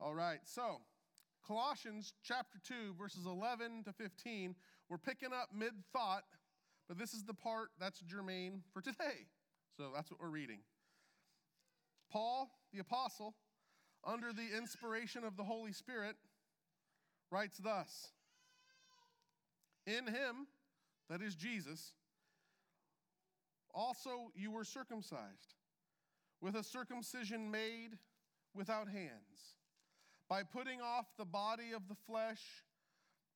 All 0.00 0.14
right, 0.14 0.38
so 0.44 0.80
Colossians 1.44 2.12
chapter 2.22 2.58
2, 2.64 2.94
verses 2.96 3.26
11 3.26 3.82
to 3.84 3.92
15, 3.92 4.54
we're 4.88 4.96
picking 4.96 5.30
up 5.32 5.48
mid 5.52 5.72
thought, 5.92 6.22
but 6.86 6.98
this 6.98 7.14
is 7.14 7.24
the 7.24 7.34
part 7.34 7.70
that's 7.80 7.98
germane 8.00 8.62
for 8.72 8.80
today. 8.80 9.26
So 9.76 9.90
that's 9.92 10.10
what 10.10 10.20
we're 10.20 10.28
reading. 10.28 10.60
Paul, 12.12 12.48
the 12.72 12.78
apostle, 12.78 13.34
under 14.04 14.32
the 14.32 14.56
inspiration 14.56 15.24
of 15.24 15.36
the 15.36 15.42
Holy 15.42 15.72
Spirit, 15.72 16.14
writes 17.32 17.58
thus 17.58 18.12
In 19.84 20.06
him, 20.06 20.46
that 21.10 21.22
is 21.22 21.34
Jesus, 21.34 21.92
also 23.74 24.30
you 24.36 24.52
were 24.52 24.64
circumcised, 24.64 25.54
with 26.40 26.54
a 26.54 26.62
circumcision 26.62 27.50
made 27.50 27.98
without 28.54 28.88
hands, 28.88 29.57
by 30.28 30.42
putting 30.42 30.80
off 30.80 31.06
the 31.16 31.24
body 31.24 31.72
of 31.74 31.88
the 31.88 31.96
flesh 32.06 32.42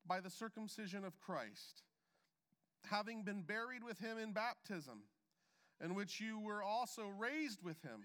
by 0.07 0.21
the 0.21 0.31
circumcision 0.31 1.05
of 1.05 1.19
Christ, 1.21 1.83
having 2.85 3.23
been 3.23 3.43
buried 3.43 3.85
with 3.85 3.99
him 3.99 4.19
in 4.19 4.33
baptism, 4.33 5.03
in 5.83 5.95
which 5.95 6.21
you 6.21 6.39
were 6.39 6.63
also 6.63 7.05
raised 7.19 7.63
with 7.63 7.81
him 7.83 8.05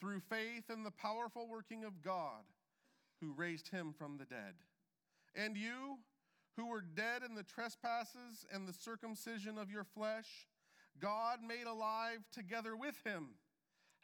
through 0.00 0.20
faith 0.20 0.70
in 0.70 0.82
the 0.82 0.90
powerful 0.90 1.48
working 1.48 1.84
of 1.84 2.02
God 2.02 2.42
who 3.20 3.32
raised 3.32 3.68
him 3.68 3.94
from 3.96 4.18
the 4.18 4.24
dead. 4.24 4.54
And 5.34 5.56
you, 5.56 5.98
who 6.56 6.66
were 6.66 6.82
dead 6.82 7.22
in 7.28 7.34
the 7.34 7.42
trespasses 7.42 8.46
and 8.52 8.66
the 8.66 8.72
circumcision 8.72 9.58
of 9.58 9.70
your 9.70 9.84
flesh, 9.84 10.48
God 11.00 11.40
made 11.46 11.66
alive 11.66 12.24
together 12.32 12.74
with 12.74 12.96
him, 13.04 13.28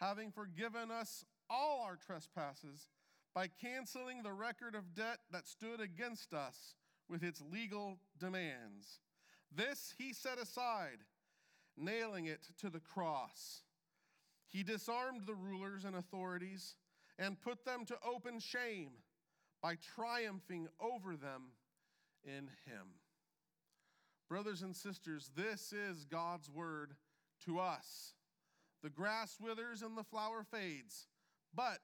having 0.00 0.30
forgiven 0.30 0.90
us 0.90 1.24
all 1.48 1.82
our 1.86 1.96
trespasses 1.96 2.88
by 3.34 3.48
canceling 3.48 4.22
the 4.22 4.32
record 4.32 4.74
of 4.74 4.94
debt 4.94 5.18
that 5.30 5.46
stood 5.46 5.80
against 5.80 6.34
us 6.34 6.74
with 7.08 7.22
its 7.22 7.42
legal 7.52 7.98
demands. 8.18 9.00
This 9.54 9.94
he 9.98 10.12
set 10.12 10.38
aside, 10.38 10.98
nailing 11.76 12.26
it 12.26 12.48
to 12.60 12.70
the 12.70 12.80
cross. 12.80 13.62
He 14.48 14.62
disarmed 14.62 15.22
the 15.26 15.34
rulers 15.34 15.84
and 15.84 15.96
authorities 15.96 16.76
and 17.18 17.40
put 17.40 17.64
them 17.64 17.84
to 17.86 17.96
open 18.06 18.38
shame 18.38 18.90
by 19.62 19.76
triumphing 19.94 20.68
over 20.80 21.16
them 21.16 21.52
in 22.24 22.48
him. 22.66 22.98
Brothers 24.28 24.62
and 24.62 24.74
sisters, 24.74 25.30
this 25.36 25.72
is 25.72 26.04
God's 26.04 26.50
word 26.50 26.94
to 27.44 27.58
us. 27.58 28.14
The 28.82 28.90
grass 28.90 29.36
withers 29.40 29.82
and 29.82 29.96
the 29.96 30.02
flower 30.02 30.42
fades, 30.42 31.06
but 31.54 31.78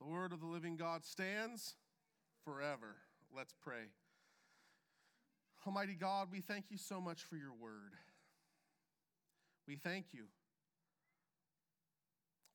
the 0.00 0.06
word 0.06 0.32
of 0.32 0.40
the 0.40 0.46
living 0.46 0.76
God 0.76 1.04
stands 1.04 1.74
forever. 2.44 2.96
Let's 3.34 3.54
pray. 3.62 3.92
Almighty 5.66 5.94
God, 5.94 6.28
we 6.32 6.40
thank 6.40 6.66
you 6.70 6.78
so 6.78 7.00
much 7.00 7.22
for 7.22 7.36
your 7.36 7.52
word. 7.52 7.92
We 9.68 9.76
thank 9.76 10.06
you 10.12 10.24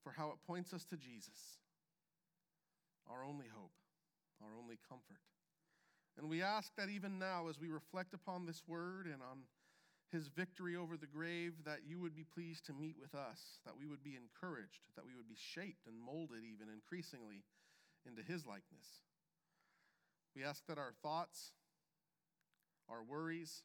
for 0.04 0.12
how 0.12 0.30
it 0.30 0.38
points 0.46 0.74
us 0.74 0.86
to 0.86 0.98
Jesus, 0.98 1.60
our 3.10 3.24
only 3.24 3.46
hope, 3.56 3.72
our 4.42 4.50
only 4.60 4.78
comfort. 4.90 5.20
And 6.18 6.30
we 6.30 6.42
ask 6.42 6.72
that 6.78 6.90
even 6.90 7.20
now, 7.20 7.48
as 7.50 7.60
we 7.60 7.70
reflect 7.70 8.14
upon 8.14 8.46
this 8.46 8.64
word 8.68 9.06
and 9.06 9.22
on 9.22 9.40
his 10.16 10.28
victory 10.30 10.78
over 10.78 10.96
the 10.96 11.12
grave, 11.12 11.54
that 11.66 11.80
you 11.86 12.00
would 12.00 12.16
be 12.16 12.24
pleased 12.24 12.66
to 12.66 12.74
meet 12.74 12.96
with 12.98 13.14
us, 13.14 13.60
that 13.66 13.76
we 13.78 13.86
would 13.86 14.02
be 14.02 14.16
encouraged, 14.16 14.88
that 14.96 15.06
we 15.06 15.14
would 15.16 15.28
be 15.28 15.36
shaped 15.36 15.88
and 15.88 16.00
molded 16.00 16.40
even 16.48 16.72
increasingly 16.74 17.44
into 18.08 18.24
his 18.24 18.46
likeness. 18.46 19.04
We 20.34 20.44
ask 20.44 20.66
that 20.68 20.78
our 20.78 20.94
thoughts, 21.04 21.52
our 22.88 23.04
worries, 23.04 23.64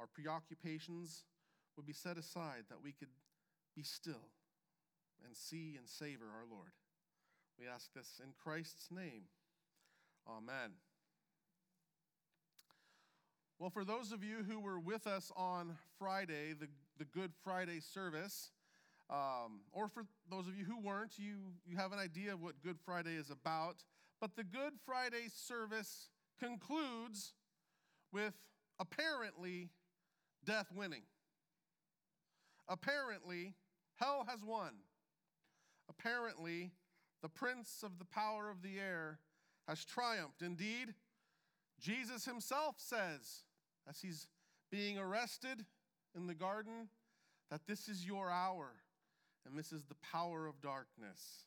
our 0.00 0.08
preoccupations 0.08 1.22
would 1.76 1.86
be 1.86 1.92
set 1.92 2.18
aside, 2.18 2.64
that 2.68 2.82
we 2.82 2.90
could 2.90 3.14
be 3.76 3.84
still 3.84 4.34
and 5.24 5.36
see 5.36 5.76
and 5.78 5.88
savor 5.88 6.26
our 6.26 6.46
Lord. 6.50 6.72
We 7.58 7.66
ask 7.68 7.92
this 7.94 8.20
in 8.22 8.32
Christ's 8.42 8.88
name. 8.90 9.30
Amen. 10.28 10.72
Well, 13.58 13.70
for 13.70 13.86
those 13.86 14.12
of 14.12 14.22
you 14.22 14.44
who 14.46 14.60
were 14.60 14.78
with 14.78 15.06
us 15.06 15.32
on 15.34 15.78
Friday, 15.98 16.52
the, 16.52 16.68
the 16.98 17.06
Good 17.06 17.32
Friday 17.42 17.80
service, 17.80 18.50
um, 19.08 19.60
or 19.72 19.88
for 19.88 20.04
those 20.30 20.46
of 20.46 20.58
you 20.58 20.66
who 20.66 20.78
weren't, 20.78 21.12
you, 21.16 21.36
you 21.66 21.76
have 21.76 21.92
an 21.92 21.98
idea 21.98 22.34
of 22.34 22.42
what 22.42 22.60
Good 22.62 22.76
Friday 22.84 23.14
is 23.14 23.30
about. 23.30 23.76
But 24.20 24.36
the 24.36 24.44
Good 24.44 24.74
Friday 24.84 25.28
service 25.34 26.10
concludes 26.38 27.32
with 28.12 28.34
apparently 28.78 29.70
death 30.44 30.66
winning. 30.74 31.04
Apparently, 32.68 33.54
hell 33.94 34.26
has 34.28 34.44
won. 34.44 34.72
Apparently, 35.88 36.72
the 37.22 37.30
prince 37.30 37.82
of 37.82 37.98
the 37.98 38.04
power 38.04 38.50
of 38.50 38.60
the 38.60 38.78
air 38.78 39.18
has 39.66 39.82
triumphed. 39.82 40.42
Indeed, 40.42 40.92
Jesus 41.80 42.26
himself 42.26 42.74
says, 42.78 43.44
as 43.88 44.00
he's 44.00 44.26
being 44.70 44.98
arrested 44.98 45.64
in 46.14 46.26
the 46.26 46.34
garden, 46.34 46.88
that 47.50 47.66
this 47.66 47.88
is 47.88 48.04
your 48.04 48.30
hour 48.30 48.72
and 49.46 49.58
this 49.58 49.72
is 49.72 49.84
the 49.84 49.94
power 50.12 50.46
of 50.46 50.60
darkness. 50.60 51.44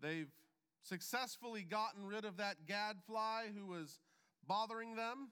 They've 0.00 0.30
successfully 0.82 1.62
gotten 1.62 2.06
rid 2.06 2.24
of 2.24 2.36
that 2.36 2.66
gadfly 2.66 3.46
who 3.54 3.66
was 3.66 3.98
bothering 4.46 4.94
them. 4.94 5.30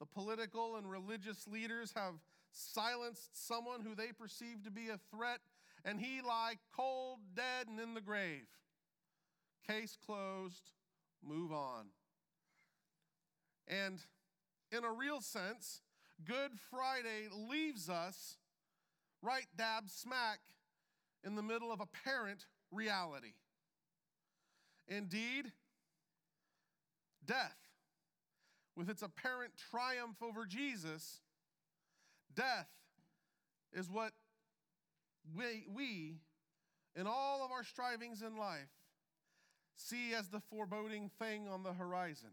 The 0.00 0.06
political 0.06 0.76
and 0.76 0.90
religious 0.90 1.46
leaders 1.46 1.92
have 1.96 2.14
silenced 2.50 3.46
someone 3.46 3.80
who 3.80 3.94
they 3.94 4.12
perceive 4.12 4.64
to 4.64 4.70
be 4.70 4.88
a 4.88 4.98
threat, 5.14 5.40
and 5.84 6.00
he 6.00 6.20
lie 6.20 6.54
cold, 6.74 7.20
dead, 7.34 7.68
and 7.68 7.80
in 7.80 7.94
the 7.94 8.00
grave. 8.00 8.46
Case 9.66 9.96
closed, 10.04 10.72
move 11.22 11.52
on. 11.52 11.86
And 13.66 13.98
in 14.70 14.84
a 14.84 14.92
real 14.92 15.20
sense, 15.20 15.80
Good 16.24 16.52
Friday 16.70 17.28
leaves 17.32 17.88
us 17.88 18.36
right 19.22 19.46
dab 19.56 19.88
smack 19.88 20.38
in 21.24 21.34
the 21.34 21.42
middle 21.42 21.72
of 21.72 21.80
apparent 21.80 22.46
reality. 22.70 23.34
Indeed, 24.86 25.52
death, 27.24 27.56
with 28.76 28.90
its 28.90 29.02
apparent 29.02 29.52
triumph 29.70 30.16
over 30.22 30.46
Jesus, 30.46 31.20
death 32.34 32.68
is 33.72 33.90
what 33.90 34.12
we, 35.36 35.66
we, 35.74 36.16
in 36.94 37.06
all 37.06 37.44
of 37.44 37.50
our 37.50 37.64
strivings 37.64 38.22
in 38.22 38.36
life, 38.36 38.68
see 39.74 40.14
as 40.14 40.28
the 40.28 40.40
foreboding 40.40 41.10
thing 41.18 41.48
on 41.48 41.62
the 41.62 41.72
horizon. 41.72 42.30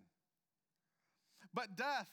But 1.53 1.75
death 1.75 2.09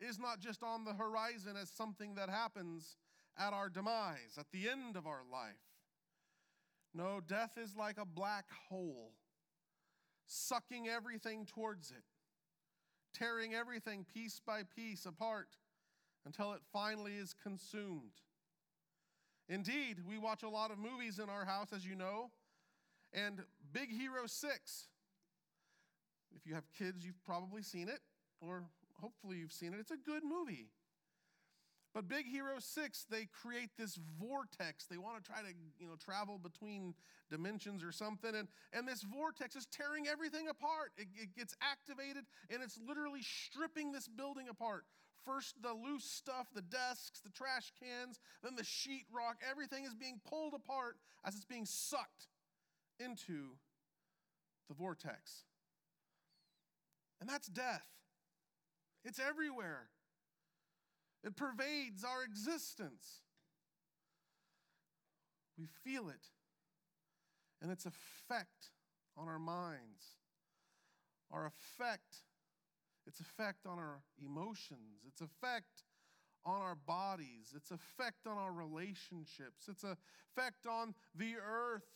is 0.00 0.18
not 0.18 0.40
just 0.40 0.62
on 0.62 0.84
the 0.84 0.94
horizon 0.94 1.56
as 1.60 1.70
something 1.70 2.14
that 2.14 2.30
happens 2.30 2.96
at 3.38 3.52
our 3.52 3.68
demise, 3.68 4.36
at 4.38 4.46
the 4.52 4.68
end 4.68 4.96
of 4.96 5.06
our 5.06 5.22
life. 5.30 5.54
No, 6.94 7.20
death 7.26 7.52
is 7.56 7.76
like 7.76 7.98
a 7.98 8.06
black 8.06 8.46
hole, 8.68 9.12
sucking 10.26 10.88
everything 10.88 11.46
towards 11.46 11.90
it, 11.90 12.04
tearing 13.14 13.54
everything 13.54 14.04
piece 14.12 14.40
by 14.44 14.62
piece 14.74 15.04
apart 15.06 15.48
until 16.24 16.52
it 16.52 16.60
finally 16.72 17.12
is 17.12 17.34
consumed. 17.42 18.22
Indeed, 19.48 19.98
we 20.06 20.18
watch 20.18 20.42
a 20.42 20.48
lot 20.48 20.70
of 20.70 20.78
movies 20.78 21.18
in 21.18 21.30
our 21.30 21.44
house, 21.44 21.72
as 21.74 21.86
you 21.86 21.94
know, 21.94 22.30
and 23.12 23.44
Big 23.72 23.90
Hero 23.90 24.26
6. 24.26 24.88
If 26.36 26.46
you 26.46 26.54
have 26.54 26.70
kids, 26.72 27.04
you've 27.04 27.24
probably 27.24 27.62
seen 27.62 27.88
it, 27.88 28.00
or 28.40 28.64
hopefully 29.00 29.38
you've 29.38 29.52
seen 29.52 29.74
it. 29.74 29.80
It's 29.80 29.90
a 29.90 29.96
good 29.96 30.22
movie. 30.24 30.68
But 31.94 32.06
Big 32.06 32.26
Hero 32.26 32.58
6, 32.58 33.06
they 33.10 33.26
create 33.26 33.70
this 33.78 33.98
vortex. 34.20 34.84
They 34.86 34.98
want 34.98 35.22
to 35.22 35.30
try 35.30 35.40
to, 35.40 35.48
you 35.80 35.86
know, 35.86 35.96
travel 35.96 36.38
between 36.38 36.94
dimensions 37.30 37.82
or 37.82 37.92
something. 37.92 38.34
And, 38.34 38.46
and 38.72 38.86
this 38.86 39.02
vortex 39.02 39.56
is 39.56 39.66
tearing 39.66 40.06
everything 40.06 40.48
apart. 40.48 40.92
It, 40.96 41.08
it 41.16 41.34
gets 41.36 41.56
activated 41.62 42.24
and 42.50 42.62
it's 42.62 42.78
literally 42.86 43.22
stripping 43.22 43.92
this 43.92 44.06
building 44.06 44.48
apart. 44.48 44.84
First, 45.24 45.56
the 45.62 45.72
loose 45.72 46.04
stuff, 46.04 46.46
the 46.54 46.62
desks, 46.62 47.20
the 47.20 47.30
trash 47.30 47.72
cans, 47.82 48.20
then 48.42 48.54
the 48.54 48.62
sheetrock. 48.62 49.42
Everything 49.50 49.84
is 49.84 49.94
being 49.94 50.20
pulled 50.28 50.54
apart 50.54 50.96
as 51.24 51.34
it's 51.34 51.44
being 51.44 51.66
sucked 51.66 52.28
into 53.00 53.56
the 54.68 54.74
vortex. 54.74 55.44
And 57.20 57.28
that's 57.28 57.48
death. 57.48 57.86
It's 59.08 59.18
everywhere, 59.18 59.88
it 61.24 61.34
pervades 61.34 62.04
our 62.04 62.22
existence. 62.24 63.22
We 65.58 65.66
feel 65.82 66.10
it 66.10 66.26
and 67.62 67.72
its 67.72 67.86
effect 67.86 68.68
on 69.16 69.26
our 69.26 69.38
minds, 69.38 70.18
our 71.32 71.46
effect, 71.46 72.18
its 73.06 73.18
effect 73.18 73.66
on 73.66 73.78
our 73.78 74.02
emotions, 74.22 75.02
its 75.06 75.22
effect 75.22 75.84
on 76.44 76.60
our 76.60 76.74
bodies, 76.74 77.54
its 77.56 77.70
effect 77.70 78.26
on 78.26 78.36
our 78.36 78.52
relationships, 78.52 79.68
its 79.68 79.84
effect 79.84 80.66
on 80.68 80.94
the 81.14 81.36
earth. 81.36 81.86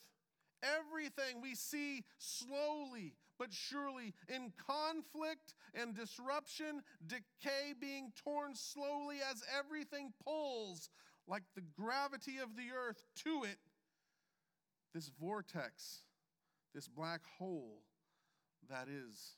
Everything 0.62 1.42
we 1.42 1.54
see 1.54 2.04
slowly 2.18 3.16
but 3.42 3.52
surely 3.52 4.14
in 4.28 4.52
conflict 4.68 5.54
and 5.74 5.96
disruption, 5.96 6.80
decay 7.04 7.74
being 7.80 8.12
torn 8.24 8.54
slowly 8.54 9.16
as 9.28 9.42
everything 9.58 10.12
pulls 10.24 10.90
like 11.26 11.42
the 11.56 11.62
gravity 11.76 12.38
of 12.38 12.54
the 12.54 12.68
earth 12.72 13.02
to 13.16 13.42
it. 13.42 13.58
This 14.94 15.10
vortex, 15.20 16.02
this 16.72 16.86
black 16.86 17.22
hole 17.36 17.80
that 18.70 18.86
is 18.86 19.34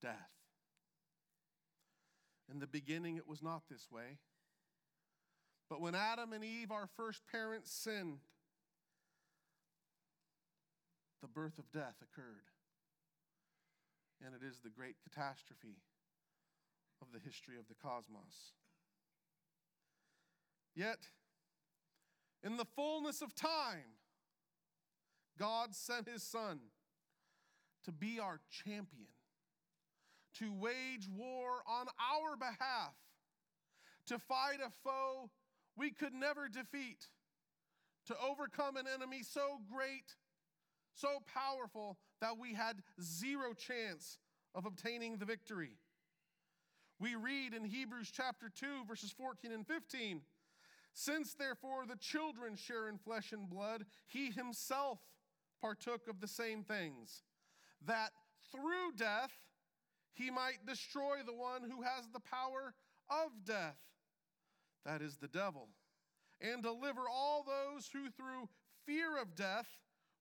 death. 0.00 0.30
In 2.48 2.60
the 2.60 2.68
beginning, 2.68 3.16
it 3.16 3.26
was 3.26 3.42
not 3.42 3.62
this 3.68 3.88
way. 3.90 4.18
But 5.68 5.80
when 5.80 5.96
Adam 5.96 6.32
and 6.32 6.44
Eve, 6.44 6.70
our 6.70 6.88
first 6.96 7.22
parents, 7.32 7.72
sinned, 7.72 8.18
the 11.22 11.26
birth 11.26 11.58
of 11.58 11.72
death 11.72 11.96
occurred. 12.00 12.44
And 14.24 14.34
it 14.34 14.44
is 14.44 14.60
the 14.60 14.70
great 14.70 14.96
catastrophe 15.02 15.76
of 17.00 17.08
the 17.12 17.18
history 17.18 17.58
of 17.58 17.68
the 17.68 17.74
cosmos. 17.74 18.52
Yet, 20.74 21.08
in 22.42 22.56
the 22.56 22.64
fullness 22.64 23.22
of 23.22 23.34
time, 23.34 23.98
God 25.38 25.74
sent 25.74 26.08
his 26.08 26.22
Son 26.22 26.60
to 27.84 27.92
be 27.92 28.18
our 28.18 28.40
champion 28.50 29.08
to 30.38 30.52
wage 30.52 31.08
war 31.14 31.62
on 31.66 31.86
our 31.98 32.36
behalf, 32.36 32.94
to 34.06 34.18
fight 34.18 34.58
a 34.64 34.70
foe 34.84 35.30
we 35.76 35.90
could 35.90 36.12
never 36.12 36.48
defeat, 36.48 37.06
to 38.06 38.14
overcome 38.20 38.76
an 38.76 38.86
enemy 38.92 39.22
so 39.22 39.58
great, 39.72 40.16
so 40.94 41.22
powerful 41.32 41.96
that 42.20 42.38
we 42.38 42.54
had 42.54 42.82
zero 43.00 43.52
chance 43.52 44.18
of 44.54 44.66
obtaining 44.66 45.18
the 45.18 45.24
victory. 45.24 45.78
We 46.98 47.14
read 47.14 47.52
in 47.52 47.64
Hebrews 47.64 48.10
chapter 48.10 48.48
2, 48.48 48.86
verses 48.88 49.12
14 49.12 49.52
and 49.52 49.66
15 49.66 50.22
Since 50.94 51.34
therefore 51.34 51.84
the 51.86 51.96
children 51.96 52.56
share 52.56 52.88
in 52.88 52.98
flesh 52.98 53.32
and 53.32 53.50
blood, 53.50 53.84
he 54.06 54.30
himself 54.30 54.98
partook 55.60 56.08
of 56.08 56.20
the 56.20 56.28
same 56.28 56.62
things, 56.62 57.22
that 57.84 58.10
through 58.50 58.92
death 58.96 59.32
he 60.14 60.30
might 60.30 60.64
destroy 60.66 61.18
the 61.24 61.34
one 61.34 61.62
who 61.62 61.82
has 61.82 62.08
the 62.12 62.20
power 62.20 62.74
of 63.10 63.44
death, 63.44 63.76
that 64.86 65.02
is 65.02 65.16
the 65.16 65.28
devil, 65.28 65.68
and 66.40 66.62
deliver 66.62 67.02
all 67.10 67.44
those 67.44 67.88
who 67.92 68.10
through 68.10 68.48
fear 68.86 69.20
of 69.20 69.34
death 69.34 69.68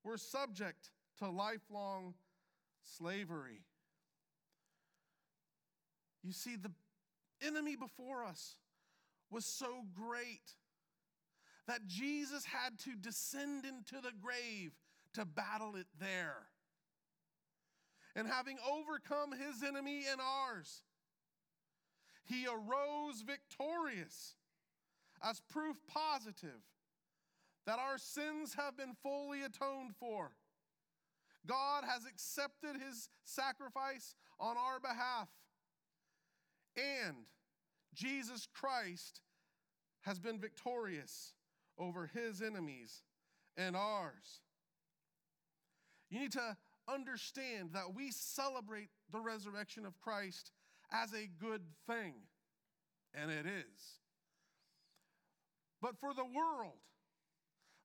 were 0.04 0.18
subject 0.18 0.90
to 1.20 1.30
lifelong 1.30 2.14
slavery. 2.84 3.62
You 6.24 6.34
see, 6.34 6.56
the 6.56 6.72
enemy 7.46 7.76
before 7.76 8.24
us 8.24 8.56
was 9.30 9.46
so 9.46 9.86
great 9.94 10.54
that 11.68 11.88
Jesus 11.88 12.46
had 12.46 12.78
to 12.80 12.96
descend 12.96 13.66
into 13.66 14.02
the 14.02 14.12
grave 14.22 14.72
to 15.14 15.26
battle 15.26 15.76
it 15.76 15.88
there 16.00 16.48
and 18.16 18.28
having 18.28 18.58
overcome 18.72 19.32
his 19.32 19.62
enemy 19.62 20.04
and 20.10 20.22
ours, 20.22 20.82
he 22.24 22.48
arose 22.48 23.22
victorious 23.22 24.36
as 25.22 25.42
proof 25.50 25.76
positive 25.88 26.62
that 27.66 27.80
our 27.80 27.98
sins 27.98 28.54
have 28.54 28.78
been 28.78 28.94
fully 29.04 29.44
atoned 29.44 29.96
for. 30.00 30.32
God 31.46 31.84
has 31.88 32.06
accepted 32.06 32.82
his 32.82 33.10
sacrifice 33.24 34.16
on 34.40 34.56
our 34.58 34.80
behalf. 34.80 35.30
And 36.78 37.16
Jesus 37.94 38.48
Christ 38.54 39.22
has 40.02 40.20
been 40.20 40.40
victorious 40.40 41.34
over 41.78 42.10
his 42.14 42.42
enemies 42.42 43.04
and 43.58 43.76
ours. 43.76 44.42
You 46.10 46.20
need 46.20 46.34
to 46.34 46.58
understand 46.88 47.70
that 47.74 47.96
we 47.96 48.12
celebrate 48.12 48.90
the 49.12 49.20
resurrection 49.20 49.86
of 49.86 50.00
Christ 50.00 50.52
as 50.92 51.14
a 51.14 51.28
good 51.40 51.62
thing, 51.88 52.14
and 53.14 53.32
it 53.32 53.46
is. 53.46 54.00
But 55.82 55.98
for 56.00 56.14
the 56.14 56.26
world, 56.26 56.80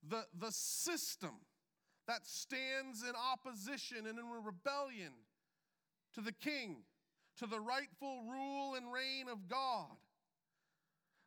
the, 0.07 0.25
the 0.39 0.51
system 0.51 1.37
that 2.11 2.27
stands 2.27 3.05
in 3.05 3.13
opposition 3.15 3.99
and 3.99 4.19
in 4.19 4.25
rebellion 4.45 5.13
to 6.13 6.21
the 6.21 6.33
king, 6.33 6.79
to 7.39 7.47
the 7.47 7.61
rightful 7.61 8.25
rule 8.29 8.75
and 8.75 8.93
reign 8.93 9.29
of 9.31 9.49
God, 9.49 9.95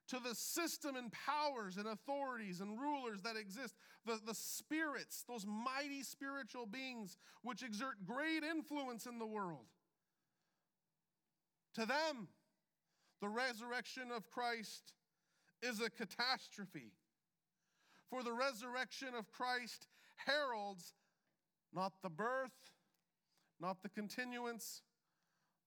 to 0.09 0.19
the 0.19 0.35
system 0.35 0.97
and 0.97 1.09
powers 1.13 1.77
and 1.77 1.87
authorities 1.87 2.59
and 2.59 2.77
rulers 2.77 3.21
that 3.21 3.37
exist, 3.37 3.75
the, 4.05 4.19
the 4.27 4.35
spirits, 4.35 5.23
those 5.25 5.45
mighty 5.45 6.03
spiritual 6.03 6.65
beings 6.65 7.15
which 7.43 7.63
exert 7.63 8.05
great 8.05 8.43
influence 8.43 9.05
in 9.05 9.19
the 9.19 9.25
world. 9.25 9.67
To 11.75 11.85
them, 11.85 12.27
the 13.21 13.29
resurrection 13.29 14.11
of 14.13 14.29
Christ 14.29 14.91
is 15.61 15.79
a 15.79 15.89
catastrophe. 15.89 16.91
For 18.09 18.21
the 18.21 18.33
resurrection 18.33 19.15
of 19.17 19.31
Christ 19.31 19.87
heralds 20.15 20.93
not 21.73 21.93
the 22.01 22.09
birth, 22.09 22.51
not 23.59 23.81
the 23.81 23.89
continuance, 23.89 24.81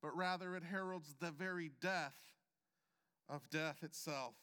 but 0.03 0.17
rather 0.17 0.55
it 0.57 0.63
heralds 0.63 1.17
the 1.21 1.31
very 1.31 1.71
death 1.81 2.17
of 3.29 3.49
death 3.51 3.83
itself. 3.83 4.35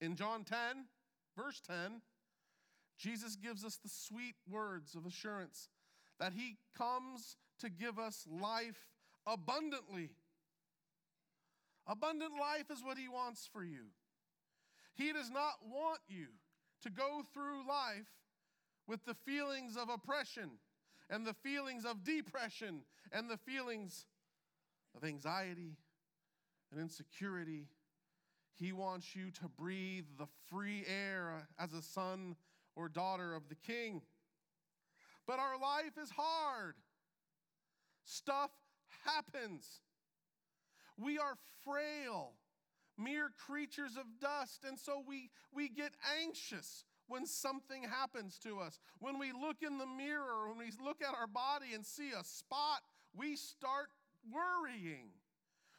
In 0.00 0.16
John 0.16 0.44
10, 0.44 0.58
verse 1.36 1.60
10, 1.66 2.02
Jesus 2.98 3.36
gives 3.36 3.64
us 3.64 3.78
the 3.82 3.88
sweet 3.88 4.36
words 4.48 4.94
of 4.94 5.06
assurance 5.06 5.68
that 6.20 6.32
he 6.32 6.56
comes 6.76 7.36
to 7.60 7.68
give 7.68 7.98
us 7.98 8.26
life 8.30 8.88
abundantly. 9.26 10.10
Abundant 11.86 12.32
life 12.40 12.70
is 12.70 12.82
what 12.84 12.96
he 12.96 13.08
wants 13.08 13.48
for 13.52 13.64
you. 13.64 13.86
He 14.94 15.12
does 15.12 15.30
not 15.30 15.54
want 15.64 15.98
you 16.06 16.26
to 16.84 16.90
go 16.90 17.22
through 17.32 17.66
life 17.66 18.06
with 18.86 19.04
the 19.06 19.14
feelings 19.14 19.76
of 19.76 19.88
oppression 19.88 20.50
and 21.10 21.26
the 21.26 21.32
feelings 21.32 21.84
of 21.84 22.04
depression 22.04 22.82
and 23.10 23.28
the 23.28 23.38
feelings 23.38 24.04
of 24.94 25.02
anxiety 25.02 25.76
and 26.70 26.80
insecurity. 26.80 27.66
He 28.54 28.72
wants 28.72 29.16
you 29.16 29.30
to 29.32 29.48
breathe 29.48 30.04
the 30.18 30.26
free 30.50 30.84
air 30.86 31.48
as 31.58 31.72
a 31.72 31.82
son 31.82 32.36
or 32.76 32.88
daughter 32.88 33.34
of 33.34 33.48
the 33.48 33.54
king. 33.54 34.02
But 35.26 35.38
our 35.38 35.58
life 35.58 35.96
is 36.00 36.10
hard. 36.10 36.74
Stuff 38.04 38.50
happens. 39.06 39.80
We 40.98 41.18
are 41.18 41.36
frail, 41.64 42.32
mere 42.96 43.30
creatures 43.46 43.96
of 43.96 44.04
dust, 44.20 44.64
and 44.66 44.78
so 44.78 45.02
we, 45.06 45.30
we 45.54 45.68
get 45.68 45.92
anxious 46.22 46.84
when 47.08 47.26
something 47.26 47.82
happens 47.82 48.38
to 48.38 48.60
us. 48.60 48.78
When 48.98 49.18
we 49.18 49.32
look 49.32 49.56
in 49.62 49.78
the 49.78 49.86
mirror, 49.86 50.48
when 50.48 50.58
we 50.58 50.72
look 50.82 51.02
at 51.02 51.14
our 51.14 51.26
body 51.26 51.74
and 51.74 51.84
see 51.84 52.10
a 52.10 52.24
spot, 52.24 52.80
we 53.14 53.36
start 53.36 53.88
worrying. 54.32 55.08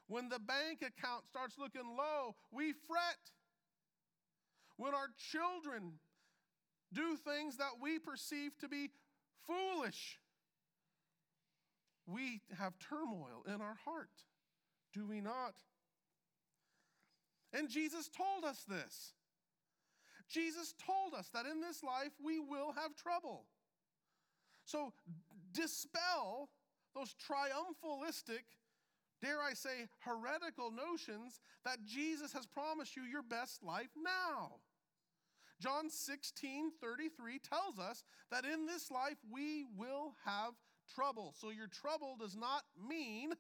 When 0.07 0.29
the 0.29 0.39
bank 0.39 0.81
account 0.81 1.25
starts 1.27 1.57
looking 1.57 1.95
low, 1.98 2.36
we 2.51 2.74
fret. 2.74 3.31
When 4.77 4.93
our 4.93 5.07
children 5.31 5.93
do 6.93 7.15
things 7.15 7.57
that 7.57 7.79
we 7.81 7.98
perceive 7.98 8.57
to 8.60 8.67
be 8.67 8.89
foolish, 9.48 10.19
we 12.05 12.41
have 12.57 12.74
turmoil 12.77 13.43
in 13.48 13.62
our 13.62 13.77
heart, 13.86 14.10
do 14.93 15.07
we 15.07 15.22
not? 15.22 15.55
And 17.55 17.69
Jesus 17.69 18.09
told 18.09 18.43
us 18.43 18.63
this. 18.67 19.13
Jesus 20.29 20.74
told 20.85 21.13
us 21.13 21.29
that 21.33 21.45
in 21.45 21.62
this 21.62 21.83
life 21.83 22.12
we 22.24 22.39
will 22.39 22.74
have 22.74 22.95
trouble. 22.95 23.45
So 24.65 24.91
dispel 25.53 26.50
those 26.93 27.15
triumphalistic 27.15 28.43
dare 29.21 29.41
I 29.41 29.53
say, 29.53 29.88
heretical 30.00 30.71
notions 30.71 31.39
that 31.63 31.83
Jesus 31.85 32.31
has 32.33 32.45
promised 32.45 32.95
you 32.95 33.03
your 33.03 33.24
best 33.24 33.63
life 33.63 33.89
now. 33.97 34.57
John 35.62 35.89
16 35.89 36.71
33 36.81 37.39
tells 37.39 37.79
us 37.79 38.03
that 38.31 38.45
in 38.45 38.65
this 38.65 38.91
life 38.91 39.17
we 39.31 39.65
will 39.75 40.15
have 40.25 40.53
trouble. 40.93 41.33
So 41.39 41.50
your 41.50 41.67
trouble 41.67 42.17
does 42.19 42.35
not 42.35 42.63
mean 42.88 43.33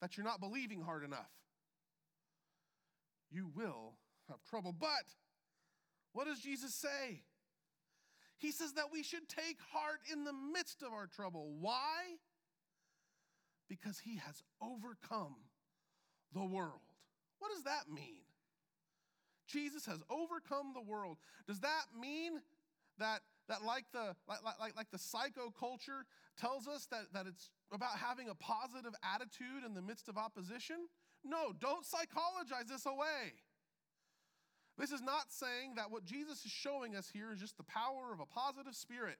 that 0.00 0.16
you're 0.16 0.26
not 0.26 0.40
believing 0.40 0.82
hard 0.82 1.04
enough. 1.04 1.30
You 3.30 3.50
will 3.54 3.94
have 4.28 4.42
trouble. 4.48 4.74
But 4.78 5.14
what 6.12 6.26
does 6.26 6.40
Jesus 6.40 6.74
say? 6.74 7.22
He 8.38 8.52
says 8.52 8.72
that 8.72 8.86
we 8.92 9.02
should 9.02 9.28
take 9.28 9.58
heart 9.72 10.00
in 10.10 10.24
the 10.24 10.32
midst 10.32 10.82
of 10.82 10.92
our 10.92 11.06
trouble. 11.06 11.52
Why? 11.60 12.16
Because 13.68 13.98
he 13.98 14.16
has 14.16 14.42
overcome 14.62 15.36
the 16.32 16.44
world. 16.44 16.80
What 17.38 17.52
does 17.52 17.64
that 17.64 17.92
mean? 17.92 18.22
Jesus 19.46 19.84
has 19.86 19.98
overcome 20.08 20.72
the 20.74 20.80
world. 20.80 21.18
Does 21.46 21.60
that 21.60 21.84
mean 21.98 22.40
that, 22.98 23.20
that 23.48 23.62
like, 23.62 23.84
the, 23.92 24.14
like, 24.28 24.38
like, 24.60 24.76
like 24.76 24.90
the 24.90 24.98
psycho 24.98 25.52
culture 25.58 26.06
tells 26.38 26.68
us 26.68 26.86
that, 26.90 27.12
that 27.12 27.26
it's 27.26 27.50
about 27.72 27.98
having 27.98 28.28
a 28.28 28.34
positive 28.34 28.94
attitude 29.14 29.64
in 29.66 29.74
the 29.74 29.82
midst 29.82 30.08
of 30.08 30.16
opposition? 30.16 30.76
No, 31.24 31.52
don't 31.58 31.84
psychologize 31.84 32.66
this 32.68 32.86
away. 32.86 33.34
This 34.78 34.92
is 34.92 35.02
not 35.02 35.24
saying 35.28 35.74
that 35.76 35.90
what 35.90 36.04
Jesus 36.04 36.44
is 36.44 36.50
showing 36.50 36.96
us 36.96 37.10
here 37.12 37.32
is 37.32 37.38
just 37.38 37.58
the 37.58 37.64
power 37.64 38.12
of 38.12 38.20
a 38.20 38.26
positive 38.26 38.74
spirit. 38.74 39.18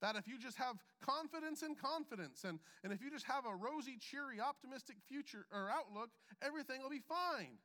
That 0.00 0.16
if 0.16 0.28
you 0.28 0.38
just 0.38 0.58
have 0.58 0.76
confidence 1.02 1.62
in 1.62 1.74
confidence, 1.74 2.44
and, 2.44 2.60
and 2.84 2.92
if 2.92 3.00
you 3.00 3.10
just 3.10 3.26
have 3.26 3.44
a 3.46 3.56
rosy, 3.56 3.98
cheery, 3.98 4.40
optimistic 4.40 4.96
future 5.08 5.46
or 5.52 5.70
outlook, 5.70 6.10
everything 6.42 6.82
will 6.82 6.90
be 6.90 7.02
fine. 7.08 7.58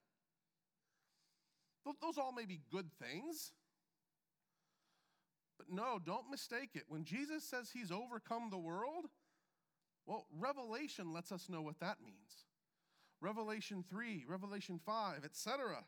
Those 2.02 2.18
all 2.18 2.32
may 2.32 2.46
be 2.46 2.62
good 2.72 2.90
things. 3.02 3.52
But 5.58 5.68
no, 5.70 6.00
don't 6.04 6.30
mistake 6.32 6.72
it. 6.74 6.84
When 6.88 7.04
Jesus 7.04 7.44
says 7.44 7.72
he's 7.74 7.92
overcome 7.92 8.50
the 8.50 8.58
world, 8.58 9.06
well, 10.06 10.26
Revelation 10.40 11.14
lets 11.14 11.32
us 11.32 11.50
know 11.50 11.62
what 11.62 11.80
that 11.80 11.98
means. 12.04 12.46
Revelation 13.22 13.84
3, 13.90 14.26
Revelation 14.28 14.80
5, 14.86 15.26
etc 15.26 15.84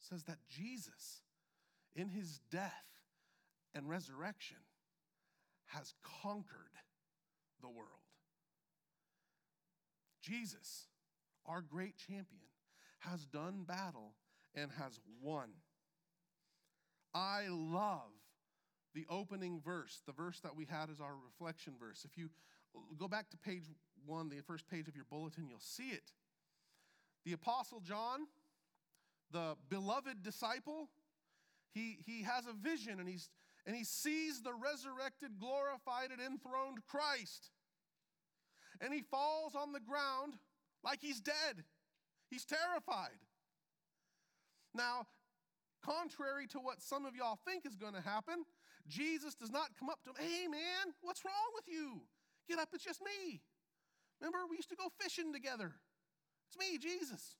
says 0.00 0.24
that 0.24 0.38
Jesus, 0.48 1.22
in 1.94 2.08
his 2.08 2.40
death 2.50 2.84
and 3.74 3.88
resurrection, 3.88 4.58
has 5.66 5.94
conquered 6.22 6.46
the 7.60 7.68
world. 7.68 7.88
Jesus, 10.22 10.86
our 11.46 11.60
great 11.60 11.96
champion, 11.96 12.42
has 13.00 13.26
done 13.26 13.64
battle 13.66 14.14
and 14.54 14.70
has 14.78 14.98
won. 15.22 15.48
I 17.14 17.46
love 17.48 18.10
the 18.94 19.06
opening 19.10 19.60
verse, 19.64 20.02
the 20.06 20.12
verse 20.12 20.40
that 20.40 20.56
we 20.56 20.64
had 20.64 20.90
as 20.90 21.00
our 21.00 21.14
reflection 21.24 21.74
verse. 21.78 22.04
If 22.04 22.16
you 22.18 22.30
go 22.98 23.08
back 23.08 23.30
to 23.30 23.36
page 23.36 23.64
one, 24.08 24.28
the 24.28 24.42
first 24.42 24.68
page 24.68 24.88
of 24.88 24.96
your 24.96 25.06
bulletin, 25.10 25.46
you'll 25.48 25.58
see 25.60 25.90
it. 25.90 26.12
The 27.24 27.34
Apostle 27.34 27.80
John 27.80 28.26
the 29.30 29.56
beloved 29.68 30.22
disciple, 30.22 30.88
he, 31.72 31.98
he 32.06 32.22
has 32.22 32.46
a 32.46 32.52
vision 32.52 32.98
and, 32.98 33.08
he's, 33.08 33.28
and 33.66 33.76
he 33.76 33.84
sees 33.84 34.42
the 34.42 34.52
resurrected, 34.52 35.38
glorified, 35.38 36.10
and 36.10 36.20
enthroned 36.20 36.78
Christ. 36.86 37.50
And 38.80 38.92
he 38.92 39.02
falls 39.02 39.54
on 39.54 39.72
the 39.72 39.80
ground 39.80 40.34
like 40.84 41.00
he's 41.00 41.20
dead. 41.20 41.64
He's 42.30 42.44
terrified. 42.44 43.18
Now, 44.74 45.06
contrary 45.84 46.46
to 46.48 46.58
what 46.58 46.80
some 46.80 47.04
of 47.04 47.14
y'all 47.14 47.38
think 47.46 47.66
is 47.66 47.76
going 47.76 47.94
to 47.94 48.00
happen, 48.00 48.44
Jesus 48.86 49.34
does 49.34 49.50
not 49.50 49.70
come 49.78 49.90
up 49.90 50.02
to 50.04 50.10
him, 50.10 50.16
hey 50.18 50.48
man, 50.48 50.94
what's 51.02 51.24
wrong 51.24 51.52
with 51.54 51.64
you? 51.66 52.00
Get 52.48 52.58
up, 52.58 52.68
it's 52.72 52.84
just 52.84 53.02
me. 53.02 53.42
Remember, 54.20 54.38
we 54.50 54.56
used 54.56 54.70
to 54.70 54.76
go 54.76 54.88
fishing 55.00 55.32
together. 55.32 55.72
It's 56.48 56.58
me, 56.58 56.78
Jesus. 56.78 57.36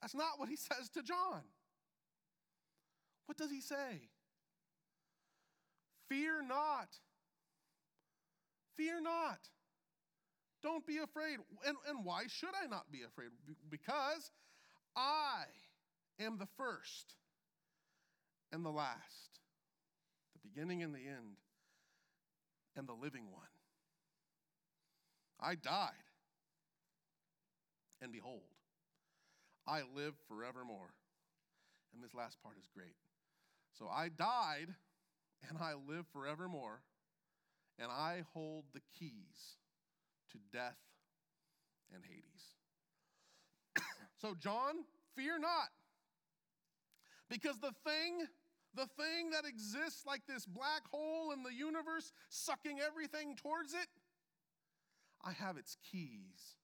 That's 0.00 0.14
not 0.14 0.38
what 0.38 0.48
he 0.48 0.56
says 0.56 0.88
to 0.94 1.02
John. 1.02 1.42
What 3.26 3.36
does 3.36 3.50
he 3.50 3.60
say? 3.60 4.08
Fear 6.08 6.42
not. 6.42 6.88
Fear 8.76 9.02
not. 9.02 9.38
Don't 10.62 10.86
be 10.86 10.98
afraid. 10.98 11.38
And, 11.66 11.76
and 11.88 12.04
why 12.04 12.24
should 12.26 12.54
I 12.60 12.66
not 12.66 12.90
be 12.90 13.02
afraid? 13.06 13.28
Because 13.70 14.30
I 14.96 15.44
am 16.18 16.38
the 16.38 16.48
first 16.56 17.14
and 18.52 18.64
the 18.64 18.70
last, 18.70 19.40
the 20.32 20.48
beginning 20.48 20.82
and 20.82 20.94
the 20.94 20.98
end, 20.98 21.38
and 22.76 22.88
the 22.88 22.94
living 22.94 23.30
one. 23.30 23.49
I 25.42 25.54
died, 25.54 25.92
and 28.02 28.12
behold, 28.12 28.42
I 29.66 29.82
live 29.94 30.14
forevermore. 30.28 30.92
And 31.94 32.02
this 32.02 32.14
last 32.14 32.40
part 32.42 32.56
is 32.58 32.68
great. 32.74 32.94
So 33.78 33.86
I 33.88 34.08
died 34.08 34.74
and 35.48 35.58
I 35.58 35.72
live 35.88 36.06
forevermore, 36.12 36.82
and 37.78 37.90
I 37.90 38.24
hold 38.34 38.64
the 38.74 38.80
keys 38.98 39.56
to 40.32 40.38
death 40.52 40.76
and 41.94 42.02
Hades. 42.04 42.54
so, 44.20 44.34
John, 44.34 44.84
fear 45.16 45.38
not. 45.38 45.70
Because 47.28 47.58
the 47.58 47.72
thing, 47.84 48.26
the 48.74 48.86
thing 48.98 49.30
that 49.30 49.48
exists 49.48 50.04
like 50.06 50.22
this 50.26 50.44
black 50.44 50.82
hole 50.90 51.32
in 51.32 51.42
the 51.42 51.54
universe, 51.54 52.12
sucking 52.28 52.78
everything 52.80 53.34
towards 53.36 53.72
it, 53.72 53.86
I 55.24 55.32
have 55.32 55.56
its 55.56 55.76
keys 55.90 56.56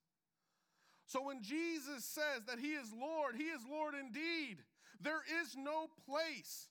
so 1.07 1.23
when 1.23 1.41
Jesus 1.41 2.05
says 2.05 2.45
that 2.49 2.59
he 2.59 2.73
is 2.73 2.93
Lord, 2.93 3.37
he 3.37 3.45
is 3.45 3.63
Lord 3.71 3.95
indeed. 3.95 4.59
There 5.01 5.23
is 5.41 5.57
no 5.57 5.87
place 6.09 6.69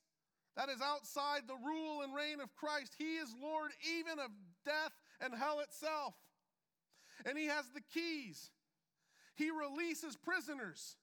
that 0.56 0.68
is 0.68 0.80
outside 0.82 1.42
the 1.46 1.56
rule 1.56 2.02
and 2.02 2.14
reign 2.14 2.40
of 2.40 2.54
Christ. 2.54 2.94
He 2.98 3.16
is 3.16 3.34
Lord 3.42 3.70
even 3.98 4.18
of 4.18 4.30
death 4.64 4.92
and 5.20 5.34
hell 5.34 5.60
itself. 5.60 6.14
And 7.24 7.38
he 7.38 7.46
has 7.46 7.64
the 7.74 7.80
keys. 7.94 8.50
He 9.36 9.50
releases 9.50 10.16
prisoners 10.16 10.96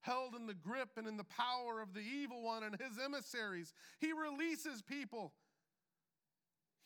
held 0.00 0.34
in 0.34 0.46
the 0.46 0.54
grip 0.54 0.90
and 0.96 1.06
in 1.06 1.16
the 1.16 1.24
power 1.24 1.80
of 1.80 1.94
the 1.94 2.00
evil 2.00 2.42
one 2.42 2.64
and 2.64 2.74
his 2.80 2.98
emissaries. 3.04 3.72
He 4.00 4.12
releases 4.12 4.82
people. 4.82 5.32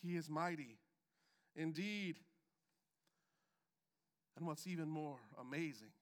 He 0.03 0.17
is 0.17 0.29
mighty 0.29 0.79
indeed. 1.57 2.19
And 4.37 4.47
what's 4.47 4.67
even 4.67 4.89
more 4.89 5.19
amazing 5.41 5.93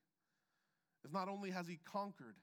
is 1.04 1.12
not 1.12 1.28
only 1.28 1.50
has 1.50 1.66
he 1.66 1.78
conquered, 1.84 2.36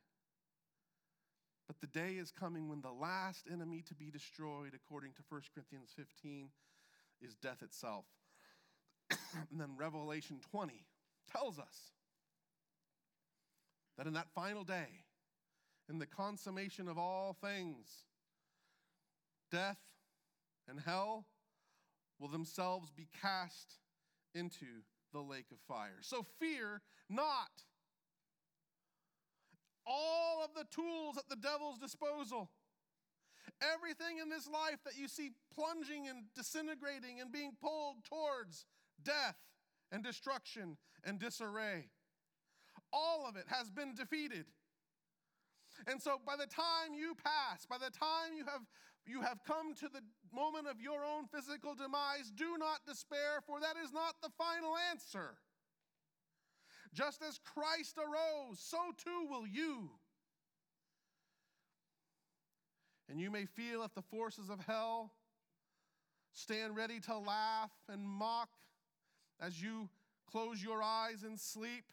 but 1.67 1.79
the 1.81 1.87
day 1.87 2.13
is 2.13 2.31
coming 2.31 2.69
when 2.69 2.81
the 2.81 2.91
last 2.91 3.47
enemy 3.51 3.83
to 3.87 3.95
be 3.95 4.09
destroyed, 4.09 4.71
according 4.73 5.11
to 5.13 5.21
1 5.29 5.41
Corinthians 5.53 5.89
15, 5.95 6.49
is 7.21 7.35
death 7.35 7.61
itself. 7.61 8.05
and 9.11 9.59
then 9.59 9.75
Revelation 9.77 10.39
20 10.51 10.85
tells 11.31 11.59
us 11.59 11.91
that 13.97 14.07
in 14.07 14.13
that 14.13 14.29
final 14.33 14.63
day, 14.63 15.03
in 15.89 15.99
the 15.99 16.05
consummation 16.05 16.87
of 16.87 16.97
all 16.97 17.35
things, 17.41 17.87
death 19.51 19.79
and 20.69 20.79
hell 20.79 21.25
will 22.19 22.27
themselves 22.27 22.91
be 22.91 23.07
cast 23.21 23.75
into 24.33 24.65
the 25.13 25.21
lake 25.21 25.47
of 25.51 25.59
fire. 25.67 25.97
So 26.01 26.25
fear 26.39 26.81
not. 27.09 27.63
All 29.85 30.43
of 30.43 30.51
the 30.53 30.65
tools 30.69 31.17
at 31.17 31.29
the 31.29 31.35
devil's 31.35 31.77
disposal. 31.77 32.49
Everything 33.61 34.19
in 34.21 34.29
this 34.29 34.47
life 34.47 34.79
that 34.85 34.97
you 34.97 35.07
see 35.07 35.31
plunging 35.55 36.07
and 36.07 36.25
disintegrating 36.35 37.21
and 37.21 37.31
being 37.31 37.53
pulled 37.61 38.03
towards 38.03 38.65
death 39.03 39.37
and 39.91 40.03
destruction 40.03 40.77
and 41.03 41.19
disarray. 41.19 41.89
All 42.91 43.25
of 43.27 43.35
it 43.35 43.45
has 43.47 43.69
been 43.69 43.95
defeated. 43.95 44.45
And 45.85 46.01
so 46.01 46.19
by 46.25 46.35
the 46.35 46.47
time 46.47 46.93
you 46.93 47.15
pass, 47.15 47.65
by 47.65 47.77
the 47.77 47.91
time 47.91 48.33
you 48.35 48.45
have 48.45 48.61
you 49.07 49.21
have 49.21 49.43
come 49.45 49.73
to 49.75 49.87
the 49.87 50.01
moment 50.33 50.67
of 50.67 50.81
your 50.81 51.03
own 51.03 51.25
physical 51.33 51.75
demise, 51.75 52.31
do 52.35 52.57
not 52.57 52.85
despair, 52.85 53.41
for 53.45 53.59
that 53.59 53.75
is 53.83 53.93
not 53.93 54.15
the 54.21 54.29
final 54.37 54.75
answer. 54.91 55.35
Just 56.93 57.21
as 57.21 57.39
Christ 57.39 57.97
arose, 57.97 58.59
so 58.59 58.77
too 58.97 59.27
will 59.29 59.47
you. 59.47 59.89
And 63.09 63.19
you 63.19 63.31
may 63.31 63.45
feel 63.45 63.83
if 63.83 63.93
the 63.93 64.01
forces 64.01 64.49
of 64.49 64.59
hell 64.65 65.13
stand 66.33 66.75
ready 66.75 66.99
to 67.01 67.17
laugh 67.17 67.71
and 67.91 68.05
mock 68.05 68.49
as 69.39 69.61
you 69.61 69.89
close 70.29 70.61
your 70.61 70.83
eyes 70.83 71.23
and 71.23 71.39
sleep. 71.39 71.85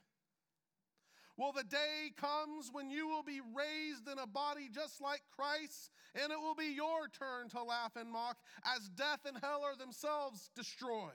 Well, 1.36 1.52
the 1.52 1.64
day 1.64 2.12
comes 2.16 2.70
when 2.72 2.90
you 2.90 3.08
will 3.08 3.24
be 3.24 3.40
raised 3.40 4.06
in 4.10 4.18
a 4.18 4.26
body 4.26 4.68
just 4.72 5.00
like 5.00 5.22
Christ, 5.34 5.90
and 6.14 6.30
it 6.30 6.38
will 6.38 6.54
be 6.54 6.72
your 6.74 7.08
turn 7.08 7.48
to 7.50 7.62
laugh 7.62 7.96
and 7.96 8.10
mock 8.10 8.36
as 8.76 8.88
death 8.90 9.20
and 9.26 9.36
hell 9.42 9.62
are 9.64 9.76
themselves 9.76 10.50
destroyed. 10.54 11.10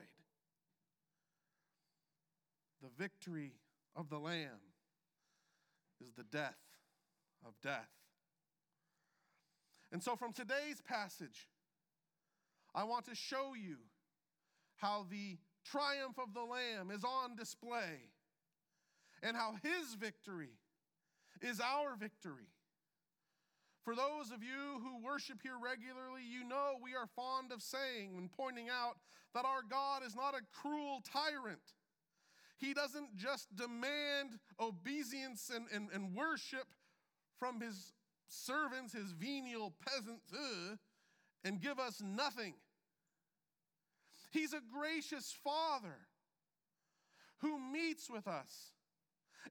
The 2.82 2.90
victory 2.98 3.54
of 3.96 4.10
the 4.10 4.18
Lamb 4.18 4.60
is 6.02 6.12
the 6.12 6.24
death 6.24 6.58
of 7.46 7.54
death. 7.62 7.88
And 9.92 10.02
so, 10.02 10.16
from 10.16 10.32
today's 10.32 10.82
passage, 10.86 11.48
I 12.74 12.84
want 12.84 13.06
to 13.06 13.14
show 13.14 13.54
you 13.54 13.76
how 14.76 15.06
the 15.10 15.38
triumph 15.64 16.18
of 16.18 16.34
the 16.34 16.44
Lamb 16.44 16.90
is 16.90 17.04
on 17.04 17.36
display 17.36 18.10
and 19.22 19.36
how 19.36 19.54
his 19.62 19.94
victory 19.94 20.58
is 21.40 21.60
our 21.60 21.96
victory. 21.96 22.48
For 23.84 23.94
those 23.94 24.30
of 24.30 24.42
you 24.42 24.80
who 24.82 25.04
worship 25.04 25.38
here 25.42 25.56
regularly, 25.62 26.22
you 26.22 26.46
know 26.46 26.74
we 26.82 26.94
are 26.94 27.06
fond 27.16 27.50
of 27.52 27.62
saying 27.62 28.14
and 28.16 28.30
pointing 28.30 28.68
out 28.68 28.96
that 29.34 29.44
our 29.44 29.62
God 29.68 30.02
is 30.06 30.14
not 30.14 30.34
a 30.34 30.42
cruel 30.52 31.02
tyrant. 31.04 31.74
He 32.58 32.74
doesn't 32.74 33.16
just 33.16 33.54
demand 33.56 34.38
obedience 34.60 35.50
and, 35.54 35.66
and, 35.72 35.88
and 35.94 36.14
worship 36.14 36.66
from 37.38 37.60
his 37.60 37.94
servants, 38.28 38.92
his 38.92 39.12
venial 39.12 39.72
peasants, 39.86 40.30
uh, 40.32 40.76
and 41.42 41.60
give 41.60 41.78
us 41.78 42.02
nothing. 42.04 42.54
He's 44.30 44.52
a 44.52 44.60
gracious 44.72 45.34
Father 45.42 46.06
who 47.38 47.58
meets 47.58 48.10
with 48.10 48.28
us. 48.28 48.72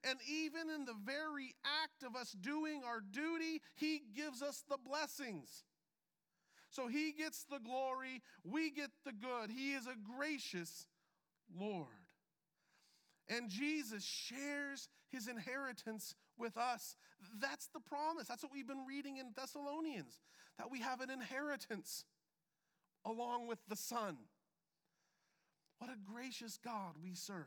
And 0.04 0.20
even 0.30 0.70
in 0.70 0.86
the 0.86 0.96
very 1.06 1.56
act 1.84 2.04
of 2.04 2.16
us 2.16 2.32
doing 2.32 2.82
our 2.86 3.02
duty, 3.02 3.62
He 3.76 4.02
gives 4.16 4.42
us 4.42 4.64
the 4.70 4.78
blessings. 4.78 5.64
So 6.70 6.88
He 6.88 7.12
gets 7.12 7.44
the 7.44 7.60
glory, 7.60 8.22
we 8.44 8.70
get 8.72 8.92
the 9.06 9.12
good. 9.12 9.50
He 9.50 9.74
is 9.74 9.88
a 9.88 9.96
gracious 10.18 10.88
Lord. 11.58 11.88
And 13.28 13.50
Jesus 13.50 14.04
shares 14.04 14.88
His 15.12 15.28
inheritance 15.28 16.16
with 16.38 16.58
us. 16.58 16.96
That's 17.40 17.68
the 17.68 17.80
promise. 17.80 18.28
That's 18.28 18.44
what 18.44 18.54
we've 18.54 18.68
been 18.68 18.86
reading 18.88 19.18
in 19.18 19.34
Thessalonians, 19.36 20.22
that 20.58 20.72
we 20.72 20.80
have 20.82 21.02
an 21.02 21.10
inheritance 21.10 22.06
along 23.06 23.48
with 23.48 23.60
the 23.68 23.76
Son. 23.76 24.18
What 25.80 25.90
a 25.90 26.12
gracious 26.12 26.58
God 26.64 26.96
we 27.02 27.14
serve. 27.14 27.46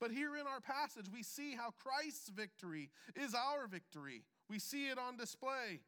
But 0.00 0.10
here 0.10 0.36
in 0.36 0.46
our 0.46 0.60
passage, 0.60 1.06
we 1.12 1.22
see 1.22 1.54
how 1.54 1.70
Christ's 1.70 2.28
victory 2.28 2.90
is 3.14 3.34
our 3.34 3.66
victory. 3.66 4.22
We 4.50 4.58
see 4.58 4.88
it 4.88 4.98
on 4.98 5.16
display. 5.16 5.80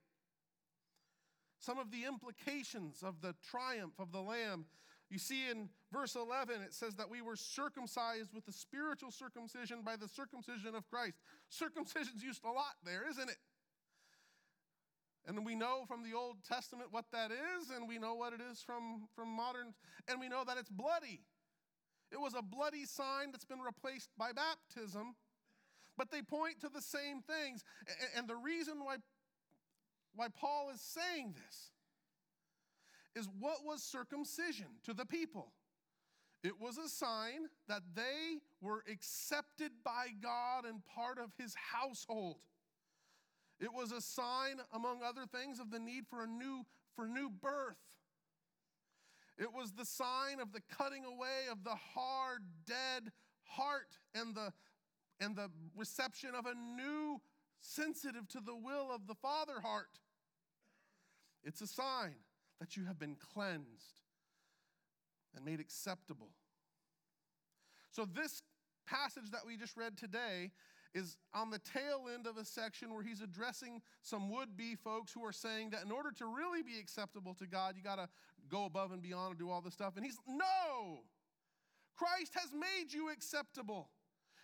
Some 1.59 1.79
of 1.79 1.91
the 1.91 2.05
implications 2.05 3.03
of 3.03 3.21
the 3.21 3.35
triumph 3.51 3.95
of 3.99 4.13
the 4.13 4.21
Lamb. 4.21 4.67
You 5.11 5.19
see 5.19 5.49
in 5.51 5.69
verse 5.93 6.17
11, 6.17 6.63
it 6.63 6.75
says 6.75 6.95
that 6.97 7.11
we 7.11 7.23
were 7.23 7.37
circumcised 7.37 8.33
with 8.35 8.45
the 8.45 8.53
spiritual 8.53 9.11
circumcision 9.11 9.83
by 9.85 9.97
the 9.97 10.09
circumcision 10.09 10.75
of 10.75 10.89
Christ. 10.89 11.15
Circumcision's 11.49 12.23
used 12.23 12.45
a 12.45 12.51
lot 12.51 12.75
there, 12.85 13.09
isn't 13.09 13.31
it? 13.31 13.37
And 15.27 15.45
we 15.45 15.57
know 15.57 15.85
from 15.89 16.03
the 16.05 16.17
Old 16.17 16.37
Testament 16.49 16.89
what 16.93 17.07
that 17.13 17.31
is, 17.33 17.71
and 17.71 17.89
we 17.89 17.99
know 17.99 18.15
what 18.15 18.33
it 18.33 18.41
is 18.41 18.63
from, 18.63 19.09
from 19.15 19.29
modern, 19.29 19.75
and 20.09 20.21
we 20.21 20.29
know 20.29 20.45
that 20.47 20.57
it's 20.57 20.71
bloody. 20.71 21.23
It 22.13 22.21
was 22.21 22.35
a 22.35 22.43
bloody 22.43 22.85
sign 22.85 23.33
that's 23.33 23.45
been 23.45 23.61
replaced 23.61 24.11
by 24.17 24.31
baptism, 24.33 25.17
but 25.97 26.11
they 26.11 26.23
point 26.23 26.61
to 26.61 26.69
the 26.69 26.83
same 26.83 27.23
things. 27.23 27.65
And 28.17 28.29
the 28.29 28.37
reason 28.37 28.85
why, 28.85 28.97
why 30.15 30.29
Paul 30.29 30.71
is 30.73 30.81
saying 30.81 31.35
this 31.35 31.71
is 33.15 33.29
what 33.41 33.65
was 33.65 33.83
circumcision 33.83 34.67
to 34.85 34.93
the 34.93 35.07
people? 35.07 35.53
It 36.45 36.61
was 36.61 36.79
a 36.79 36.89
sign 36.89 37.49
that 37.67 37.83
they 37.95 38.37
were 38.61 38.85
accepted 38.91 39.73
by 39.85 40.09
God 40.23 40.65
and 40.65 40.85
part 40.95 41.19
of 41.19 41.33
his 41.39 41.55
household. 41.55 42.37
It 43.59 43.73
was 43.73 43.91
a 43.91 44.01
sign, 44.01 44.61
among 44.73 45.03
other 45.03 45.25
things, 45.27 45.59
of 45.59 45.71
the 45.71 45.79
need 45.79 46.07
for 46.07 46.23
a 46.23 46.27
new, 46.27 46.65
for 46.95 47.07
new 47.09 47.31
birth. 47.31 47.79
It 49.39 49.53
was 49.53 49.73
the 49.73 49.85
sign 49.85 50.41
of 50.41 50.53
the 50.53 50.63
cutting 50.77 51.05
away 51.05 51.51
of 51.51 51.63
the 51.63 51.75
hard, 51.95 52.43
dead 52.67 53.13
heart 53.45 53.99
and 54.15 54.35
the, 54.35 54.53
and 55.21 55.37
the 55.37 55.51
reception 55.77 56.31
of 56.35 56.47
a 56.47 56.55
new, 56.55 57.21
sensitive 57.61 58.29
to 58.29 58.41
the 58.41 58.57
will 58.57 58.91
of 58.95 59.07
the 59.07 59.15
Father 59.15 59.61
heart. 59.63 59.99
It's 61.45 61.61
a 61.61 61.67
sign 61.67 62.15
that 62.61 62.77
you 62.77 62.85
have 62.87 62.99
been 62.99 63.17
cleansed 63.17 64.01
and 65.35 65.45
made 65.45 65.61
acceptable. 65.61 66.31
So, 67.91 68.05
this 68.05 68.43
passage 68.87 69.31
that 69.33 69.41
we 69.47 69.57
just 69.57 69.77
read 69.77 69.97
today 69.97 70.53
is 70.95 71.17
on 71.35 71.51
the 71.51 71.59
tail 71.59 72.07
end 72.13 72.27
of 72.27 72.39
a 72.39 72.45
section 72.45 72.95
where 72.95 73.03
he's 73.03 73.21
addressing 73.21 73.83
some 74.03 74.31
would 74.31 74.57
be 74.57 74.75
folks 74.75 75.13
who 75.13 75.25
are 75.25 75.33
saying 75.33 75.71
that 75.71 75.85
in 75.85 75.93
order 75.93 76.11
to 76.11 76.27
really 76.27 76.63
be 76.63 76.79
acceptable 76.79 77.35
to 77.35 77.47
God, 77.47 77.75
you 77.77 77.83
got 77.83 77.97
to 77.97 78.09
go 78.49 78.65
above 78.65 78.93
and 78.93 79.03
beyond 79.03 79.31
and 79.31 79.39
do 79.39 79.51
all 79.51 79.61
this 79.61 79.75
stuff. 79.75 79.97
And 79.97 80.05
he's, 80.05 80.19
no! 80.29 81.01
Christ 81.97 82.35
has 82.35 82.53
made 82.53 82.93
you 82.93 83.11
acceptable. 83.11 83.89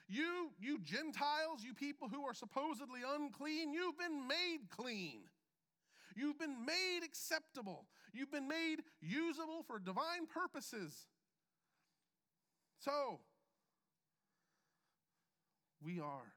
You, 0.09 0.51
you 0.61 0.81
Gentiles, 0.81 1.62
you 1.62 1.75
people 1.75 2.09
who 2.09 2.25
are 2.25 2.35
supposedly 2.35 3.01
unclean, 3.17 3.73
you've 3.73 3.99
been 3.99 4.27
made 4.27 4.69
clean. 4.71 5.23
You've 6.15 6.38
been 6.38 6.65
made 6.67 7.01
acceptable. 7.05 7.87
You've 8.12 8.31
been 8.31 8.49
made 8.49 8.83
usable 9.01 9.62
for 9.67 9.79
divine 9.79 10.27
purposes. 10.33 11.07
So, 12.79 13.21
we 15.83 16.01
are 16.01 16.33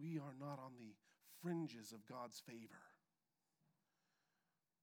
we 0.00 0.18
are 0.18 0.34
not 0.38 0.58
on 0.58 0.72
the 0.78 0.94
fringes 1.42 1.92
of 1.92 2.06
God's 2.06 2.40
favor. 2.40 2.89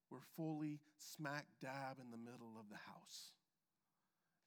We're 0.10 0.20
fully 0.36 0.80
smack 0.98 1.46
dab 1.62 2.00
in 2.02 2.12
the 2.12 2.18
middle 2.18 2.56
of 2.60 2.70
the 2.70 2.78
house. 2.78 3.32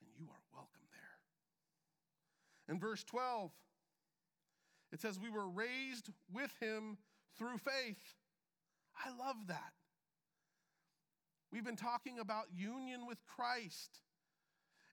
And 0.00 0.10
you 0.18 0.26
are 0.30 0.42
welcome 0.52 0.88
there. 0.90 2.74
In 2.74 2.80
verse 2.80 3.04
12, 3.04 3.50
it 4.92 5.00
says, 5.00 5.18
We 5.18 5.30
were 5.30 5.48
raised 5.48 6.10
with 6.32 6.50
him 6.60 6.98
through 7.38 7.58
faith. 7.58 8.14
I 9.04 9.10
love 9.16 9.36
that. 9.48 9.72
We've 11.52 11.64
been 11.64 11.76
talking 11.76 12.18
about 12.18 12.46
union 12.54 13.06
with 13.06 13.18
Christ. 13.26 14.00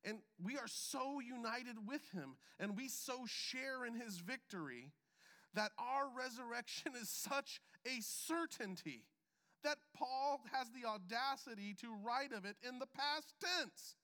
And 0.04 0.20
we 0.42 0.58
are 0.58 0.68
so 0.68 1.20
united 1.20 1.88
with 1.88 2.10
him, 2.12 2.38
and 2.60 2.78
we 2.78 2.88
so 2.88 3.26
share 3.26 3.86
in 3.86 3.96
his 3.96 4.20
victory 4.20 4.94
that 5.54 5.72
our 5.78 6.06
resurrection 6.16 6.94
is 7.00 7.10
such 7.10 7.60
a 7.86 8.00
certainty 8.00 9.04
that 9.68 9.78
Paul 9.94 10.40
has 10.54 10.68
the 10.70 10.88
audacity 10.88 11.76
to 11.82 11.88
write 12.06 12.32
of 12.32 12.46
it 12.46 12.56
in 12.68 12.80
the 12.80 12.88
past 12.88 13.34
tense. 13.42 13.96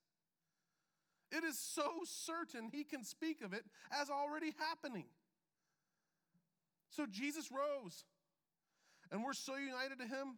It 1.32 1.44
is 1.44 1.58
so 1.58 1.90
certain 2.04 2.70
he 2.70 2.84
can 2.84 3.04
speak 3.04 3.42
of 3.42 3.54
it 3.54 3.64
as 3.92 4.10
already 4.10 4.54
happening. 4.60 5.06
So 6.90 7.06
Jesus 7.10 7.50
rose, 7.50 8.04
and 9.12 9.24
we're 9.24 9.34
so 9.34 9.56
united 9.56 10.00
to 10.00 10.06
him 10.06 10.38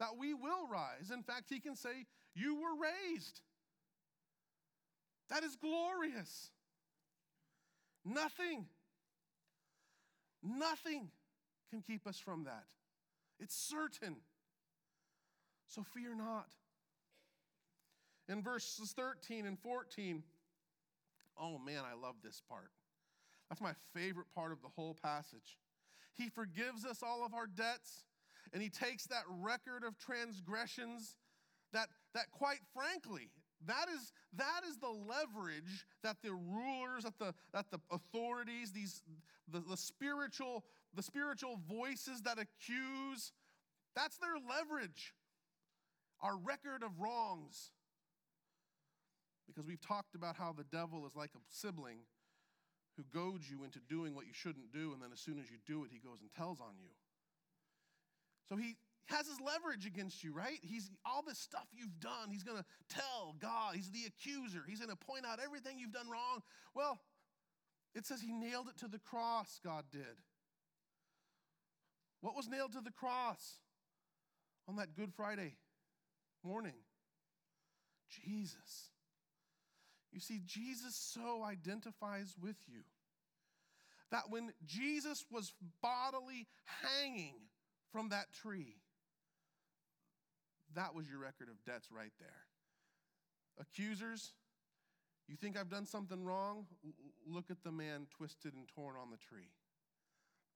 that 0.00 0.16
we 0.18 0.34
will 0.34 0.66
rise. 0.66 1.10
In 1.12 1.22
fact, 1.22 1.44
he 1.48 1.60
can 1.60 1.76
say, 1.76 2.06
You 2.34 2.56
were 2.56 2.74
raised. 2.74 3.40
That 5.28 5.44
is 5.44 5.54
glorious. 5.56 6.50
Nothing 8.04 8.66
Nothing 10.42 11.08
can 11.70 11.82
keep 11.82 12.06
us 12.06 12.18
from 12.18 12.44
that. 12.44 12.66
It's 13.38 13.54
certain. 13.54 14.16
So 15.72 15.82
fear 15.94 16.14
not. 16.14 16.48
In 18.28 18.42
verses 18.42 18.92
13 18.92 19.46
and 19.46 19.58
14, 19.58 20.22
oh 21.40 21.58
man, 21.58 21.80
I 21.90 21.98
love 21.98 22.16
this 22.22 22.42
part. 22.46 22.70
That's 23.48 23.62
my 23.62 23.72
favorite 23.94 24.26
part 24.34 24.52
of 24.52 24.60
the 24.60 24.68
whole 24.68 24.94
passage. 25.02 25.58
He 26.12 26.28
forgives 26.28 26.84
us 26.84 27.02
all 27.02 27.24
of 27.24 27.32
our 27.32 27.46
debts, 27.46 28.04
and 28.52 28.62
He 28.62 28.68
takes 28.68 29.06
that 29.06 29.22
record 29.40 29.82
of 29.82 29.98
transgressions 29.98 31.16
that, 31.72 31.88
that 32.12 32.30
quite 32.32 32.60
frankly, 32.74 33.30
that 33.66 33.86
is, 33.88 34.12
that 34.36 34.60
is 34.68 34.76
the 34.76 34.90
leverage 34.90 35.86
that 36.02 36.18
the 36.22 36.32
rulers, 36.32 37.04
that 37.04 37.18
the, 37.18 37.32
that 37.54 37.70
the 37.70 37.78
authorities, 37.90 38.72
these, 38.72 39.00
the, 39.50 39.60
the, 39.60 39.76
spiritual, 39.78 40.64
the 40.94 41.02
spiritual 41.02 41.58
voices 41.66 42.20
that 42.22 42.36
accuse, 42.38 43.32
that's 43.96 44.18
their 44.18 44.34
leverage. 44.36 45.14
Our 46.22 46.36
record 46.36 46.82
of 46.82 47.00
wrongs. 47.00 47.70
Because 49.46 49.66
we've 49.66 49.80
talked 49.80 50.14
about 50.14 50.36
how 50.36 50.52
the 50.52 50.64
devil 50.64 51.06
is 51.06 51.16
like 51.16 51.30
a 51.34 51.40
sibling 51.48 51.98
who 52.96 53.04
goads 53.12 53.50
you 53.50 53.64
into 53.64 53.80
doing 53.88 54.14
what 54.14 54.26
you 54.26 54.32
shouldn't 54.32 54.72
do, 54.72 54.92
and 54.92 55.02
then 55.02 55.10
as 55.12 55.20
soon 55.20 55.38
as 55.38 55.50
you 55.50 55.56
do 55.66 55.84
it, 55.84 55.90
he 55.92 55.98
goes 55.98 56.20
and 56.20 56.30
tells 56.36 56.60
on 56.60 56.74
you. 56.78 56.90
So 58.48 58.56
he 58.56 58.76
has 59.06 59.26
his 59.26 59.40
leverage 59.40 59.86
against 59.86 60.22
you, 60.22 60.32
right? 60.32 60.58
He's 60.62 60.90
all 61.04 61.22
this 61.26 61.38
stuff 61.38 61.66
you've 61.72 61.98
done. 62.00 62.30
He's 62.30 62.44
to 62.58 62.64
tell 62.88 63.34
God. 63.40 63.74
He's 63.74 63.90
the 63.90 64.04
accuser. 64.06 64.62
He's 64.66 64.78
to 64.90 64.96
point 64.96 65.26
out 65.26 65.38
everything 65.42 65.78
you've 65.78 65.92
done 65.92 66.08
wrong. 66.08 66.42
Well, 66.74 67.00
it 67.94 68.06
says 68.06 68.20
he 68.20 68.32
nailed 68.32 68.68
it 68.68 68.78
to 68.78 68.88
the 68.88 68.98
cross, 68.98 69.60
God 69.64 69.84
did. 69.90 70.20
What 72.20 72.36
was 72.36 72.48
nailed 72.48 72.72
to 72.72 72.80
the 72.80 72.92
cross 72.92 73.58
on 74.68 74.76
that 74.76 74.94
Good 74.94 75.12
Friday 75.14 75.56
morning? 76.44 76.74
Jesus. 78.24 78.90
You 80.12 80.20
see, 80.20 80.40
Jesus 80.44 80.94
so 80.94 81.42
identifies 81.42 82.34
with 82.40 82.56
you 82.68 82.82
that 84.10 84.24
when 84.28 84.52
Jesus 84.66 85.24
was 85.30 85.52
bodily 85.82 86.46
hanging 86.82 87.34
from 87.90 88.10
that 88.10 88.32
tree, 88.32 88.76
that 90.74 90.94
was 90.94 91.08
your 91.08 91.18
record 91.18 91.48
of 91.48 91.64
debts 91.64 91.88
right 91.90 92.12
there. 92.20 92.28
Accusers, 93.58 94.32
you 95.28 95.36
think 95.36 95.58
I've 95.58 95.70
done 95.70 95.86
something 95.86 96.24
wrong? 96.24 96.66
Look 97.26 97.50
at 97.50 97.62
the 97.64 97.72
man 97.72 98.06
twisted 98.16 98.54
and 98.54 98.68
torn 98.74 98.96
on 99.00 99.10
the 99.10 99.16
tree. 99.16 99.50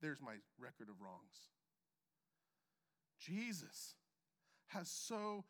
There's 0.03 0.20
my 0.20 0.35
record 0.59 0.88
of 0.90 1.01
wrongs. 1.01 1.51
Jesus 3.18 3.94
has 4.68 4.88
so 4.88 5.44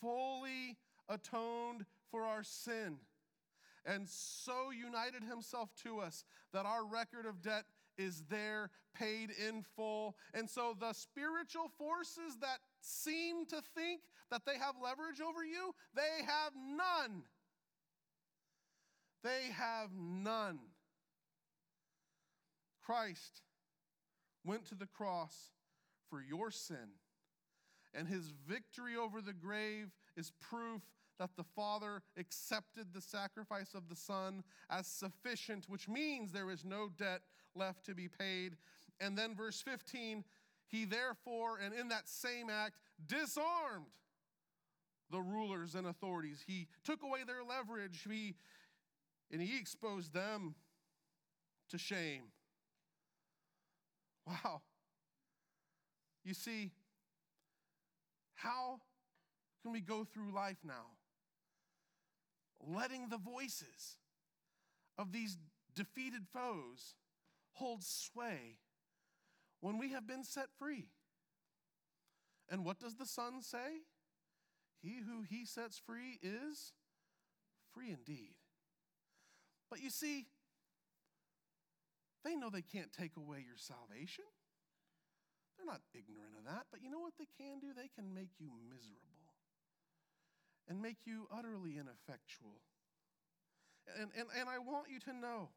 fully 0.00 0.76
atoned 1.08 1.84
for 2.10 2.22
our 2.22 2.42
sin 2.42 2.98
and 3.86 4.08
so 4.08 4.70
united 4.70 5.22
himself 5.22 5.70
to 5.84 6.00
us 6.00 6.24
that 6.52 6.66
our 6.66 6.84
record 6.84 7.26
of 7.26 7.40
debt 7.40 7.64
is 7.98 8.24
there, 8.28 8.70
paid 8.94 9.30
in 9.30 9.64
full. 9.74 10.16
And 10.34 10.48
so 10.50 10.76
the 10.78 10.92
spiritual 10.92 11.70
forces 11.78 12.36
that 12.40 12.58
seem 12.80 13.46
to 13.46 13.62
think 13.74 14.02
that 14.30 14.42
they 14.44 14.58
have 14.58 14.74
leverage 14.82 15.20
over 15.20 15.44
you, 15.44 15.74
they 15.94 16.24
have 16.26 16.52
none. 16.56 17.22
They 19.22 19.50
have 19.52 19.90
none. 19.96 20.58
Christ 22.84 23.42
went 24.44 24.66
to 24.66 24.74
the 24.74 24.86
cross 24.86 25.52
for 26.10 26.22
your 26.22 26.50
sin, 26.50 27.00
and 27.96 28.06
his 28.06 28.32
victory 28.46 28.96
over 28.96 29.20
the 29.20 29.32
grave 29.32 29.90
is 30.16 30.32
proof 30.40 30.82
that 31.18 31.30
the 31.36 31.44
Father 31.44 32.02
accepted 32.18 32.88
the 32.92 33.00
sacrifice 33.00 33.72
of 33.74 33.88
the 33.88 33.96
Son 33.96 34.42
as 34.68 34.86
sufficient, 34.86 35.64
which 35.68 35.88
means 35.88 36.30
there 36.30 36.50
is 36.50 36.64
no 36.64 36.90
debt 36.98 37.22
left 37.54 37.86
to 37.86 37.94
be 37.94 38.08
paid. 38.08 38.56
And 39.00 39.16
then, 39.16 39.34
verse 39.34 39.62
15, 39.62 40.24
he 40.68 40.84
therefore, 40.84 41.58
and 41.58 41.72
in 41.72 41.88
that 41.88 42.08
same 42.08 42.50
act, 42.50 42.76
disarmed 43.06 43.86
the 45.10 45.20
rulers 45.20 45.74
and 45.74 45.86
authorities. 45.86 46.44
He 46.46 46.68
took 46.84 47.02
away 47.02 47.20
their 47.26 47.44
leverage, 47.44 48.06
he, 48.08 48.34
and 49.30 49.40
he 49.40 49.58
exposed 49.58 50.12
them 50.12 50.54
to 51.70 51.78
shame. 51.78 52.24
Wow. 54.26 54.60
You 56.24 56.34
see, 56.34 56.72
how 58.36 58.80
can 59.62 59.72
we 59.72 59.80
go 59.80 60.04
through 60.04 60.32
life 60.32 60.58
now? 60.64 60.96
letting 62.60 63.08
the 63.08 63.18
voices 63.18 63.96
of 64.98 65.12
these 65.12 65.38
defeated 65.74 66.26
foes 66.32 66.94
hold 67.52 67.82
sway 67.82 68.58
when 69.60 69.78
we 69.78 69.92
have 69.92 70.06
been 70.06 70.24
set 70.24 70.48
free. 70.58 70.88
And 72.48 72.64
what 72.64 72.78
does 72.78 72.94
the 72.94 73.06
Son 73.06 73.42
say? 73.42 73.82
He 74.82 74.98
who 74.98 75.22
he 75.22 75.44
sets 75.44 75.78
free 75.78 76.18
is 76.22 76.72
free 77.72 77.90
indeed. 77.90 78.34
But 79.68 79.82
you 79.82 79.90
see, 79.90 80.26
they 82.24 82.36
know 82.36 82.50
they 82.50 82.62
can't 82.62 82.92
take 82.92 83.16
away 83.16 83.44
your 83.46 83.56
salvation. 83.56 84.24
They're 85.66 85.74
not 85.74 85.82
ignorant 85.94 86.34
of 86.38 86.44
that. 86.44 86.66
But 86.70 86.82
you 86.82 86.90
know 86.90 87.00
what 87.00 87.14
they 87.18 87.26
can 87.38 87.58
do? 87.58 87.68
They 87.74 87.90
can 87.94 88.14
make 88.14 88.30
you 88.38 88.50
miserable 88.70 89.34
and 90.68 90.80
make 90.82 90.98
you 91.04 91.26
utterly 91.32 91.72
ineffectual. 91.72 92.62
And, 93.98 94.10
and, 94.16 94.26
and 94.38 94.48
I 94.48 94.58
want 94.58 94.86
you 94.90 95.00
to 95.00 95.12
know 95.12 95.50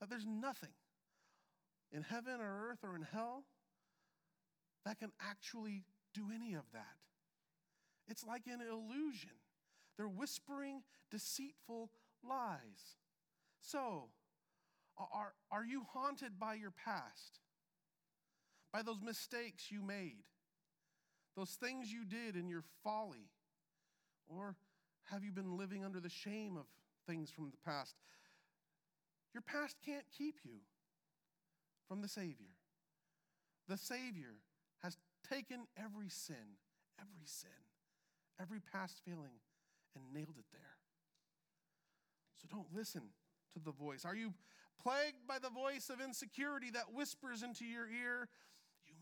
that 0.00 0.10
there's 0.10 0.26
nothing 0.26 0.74
in 1.92 2.02
heaven 2.02 2.40
or 2.40 2.70
earth 2.70 2.78
or 2.82 2.94
in 2.96 3.02
hell 3.02 3.44
that 4.84 4.98
can 4.98 5.10
actually 5.20 5.84
do 6.14 6.26
any 6.34 6.54
of 6.54 6.64
that. 6.72 6.96
It's 8.08 8.24
like 8.24 8.42
an 8.46 8.60
illusion. 8.60 9.30
They're 9.96 10.08
whispering 10.08 10.82
deceitful 11.10 11.90
lies. 12.22 12.96
So, 13.60 14.10
are, 14.96 15.34
are 15.50 15.64
you 15.64 15.84
haunted 15.92 16.38
by 16.38 16.54
your 16.54 16.70
past? 16.70 17.40
By 18.76 18.82
those 18.82 19.00
mistakes 19.00 19.72
you 19.72 19.80
made? 19.80 20.24
those 21.34 21.52
things 21.52 21.90
you 21.90 22.04
did 22.04 22.36
in 22.36 22.46
your 22.46 22.62
folly? 22.84 23.30
Or 24.28 24.54
have 25.04 25.24
you 25.24 25.32
been 25.32 25.56
living 25.56 25.82
under 25.82 25.98
the 25.98 26.10
shame 26.10 26.58
of 26.58 26.66
things 27.06 27.30
from 27.30 27.50
the 27.50 27.56
past? 27.64 27.94
Your 29.32 29.40
past 29.40 29.76
can't 29.84 30.04
keep 30.16 30.40
you 30.44 30.58
from 31.88 32.02
the 32.02 32.08
Savior. 32.08 32.52
The 33.66 33.78
Savior 33.78 34.34
has 34.82 34.98
taken 35.26 35.66
every 35.82 36.10
sin, 36.10 36.60
every 37.00 37.24
sin, 37.24 37.48
every 38.38 38.60
past 38.60 39.00
failing, 39.06 39.40
and 39.94 40.04
nailed 40.12 40.36
it 40.38 40.46
there. 40.52 40.76
So 42.34 42.46
don't 42.50 42.74
listen 42.74 43.02
to 43.54 43.58
the 43.58 43.72
voice. 43.72 44.04
Are 44.04 44.16
you 44.16 44.34
plagued 44.82 45.26
by 45.26 45.38
the 45.38 45.50
voice 45.50 45.88
of 45.88 46.02
insecurity 46.02 46.70
that 46.72 46.92
whispers 46.94 47.42
into 47.42 47.64
your 47.64 47.88
ear, 47.88 48.28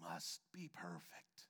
must 0.04 0.40
be 0.52 0.68
perfect? 0.74 1.48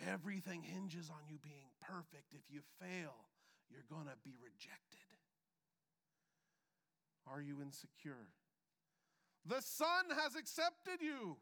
Everything 0.00 0.62
hinges 0.62 1.10
on 1.10 1.28
you 1.28 1.38
being 1.42 1.70
perfect. 1.80 2.32
If 2.32 2.50
you 2.50 2.60
fail, 2.80 3.14
you're 3.70 3.86
going 3.88 4.06
to 4.06 4.18
be 4.24 4.34
rejected. 4.42 5.18
Are 7.26 7.40
you 7.40 7.60
insecure? 7.60 8.30
The 9.44 9.60
Son 9.60 10.10
has 10.22 10.34
accepted 10.34 11.00
you. 11.00 11.36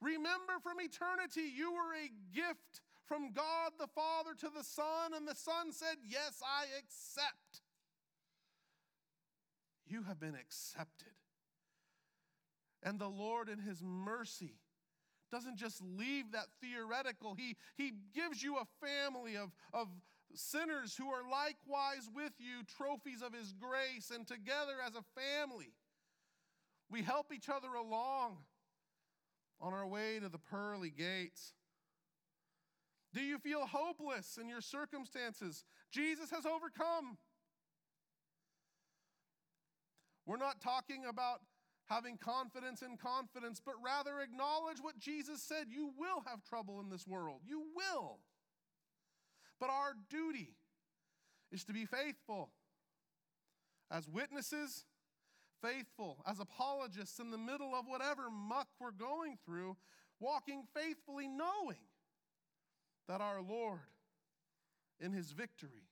Remember 0.00 0.58
from 0.62 0.80
eternity, 0.80 1.48
you 1.56 1.72
were 1.72 1.94
a 1.94 2.10
gift 2.34 2.82
from 3.06 3.32
God 3.32 3.72
the 3.78 3.86
Father 3.88 4.34
to 4.38 4.50
the 4.54 4.64
Son, 4.64 5.14
and 5.14 5.26
the 5.26 5.34
Son 5.34 5.72
said, 5.72 5.96
Yes, 6.06 6.42
I 6.42 6.64
accept. 6.78 7.62
You 9.86 10.02
have 10.04 10.18
been 10.18 10.34
accepted. 10.34 11.21
And 12.82 12.98
the 12.98 13.08
Lord, 13.08 13.48
in 13.48 13.58
His 13.58 13.82
mercy, 13.82 14.54
doesn't 15.30 15.56
just 15.56 15.80
leave 15.80 16.32
that 16.32 16.46
theoretical. 16.60 17.34
He, 17.34 17.56
he 17.76 17.92
gives 18.14 18.42
you 18.42 18.56
a 18.56 18.86
family 18.86 19.36
of, 19.36 19.50
of 19.72 19.88
sinners 20.34 20.96
who 20.96 21.08
are 21.08 21.22
likewise 21.22 22.08
with 22.14 22.32
you, 22.38 22.64
trophies 22.76 23.22
of 23.22 23.32
His 23.32 23.52
grace, 23.52 24.10
and 24.14 24.26
together 24.26 24.74
as 24.86 24.94
a 24.94 25.04
family, 25.20 25.72
we 26.90 27.02
help 27.02 27.32
each 27.34 27.48
other 27.48 27.68
along 27.74 28.36
on 29.60 29.72
our 29.72 29.86
way 29.86 30.18
to 30.20 30.28
the 30.28 30.38
pearly 30.38 30.90
gates. 30.90 31.54
Do 33.14 33.20
you 33.20 33.38
feel 33.38 33.66
hopeless 33.66 34.38
in 34.40 34.48
your 34.48 34.60
circumstances? 34.60 35.64
Jesus 35.90 36.30
has 36.30 36.44
overcome. 36.44 37.16
We're 40.26 40.36
not 40.36 40.60
talking 40.60 41.04
about 41.08 41.40
having 41.86 42.16
confidence 42.16 42.82
in 42.82 42.96
confidence, 42.96 43.60
but 43.64 43.74
rather 43.84 44.20
acknowledge 44.20 44.78
what 44.80 44.98
Jesus 44.98 45.42
said. 45.42 45.66
You 45.68 45.90
will 45.98 46.22
have 46.26 46.42
trouble 46.44 46.80
in 46.80 46.88
this 46.88 47.06
world. 47.06 47.40
You 47.46 47.64
will. 47.74 48.18
But 49.60 49.70
our 49.70 49.94
duty 50.10 50.56
is 51.50 51.64
to 51.64 51.72
be 51.72 51.84
faithful 51.84 52.50
as 53.90 54.08
witnesses, 54.08 54.84
faithful 55.62 56.22
as 56.26 56.40
apologists 56.40 57.18
in 57.18 57.30
the 57.30 57.38
middle 57.38 57.74
of 57.74 57.86
whatever 57.86 58.30
muck 58.30 58.68
we're 58.80 58.90
going 58.90 59.36
through, 59.44 59.76
walking 60.18 60.64
faithfully, 60.74 61.28
knowing 61.28 61.78
that 63.08 63.20
our 63.20 63.42
Lord, 63.42 63.80
in 64.98 65.12
his 65.12 65.32
victory, 65.32 65.88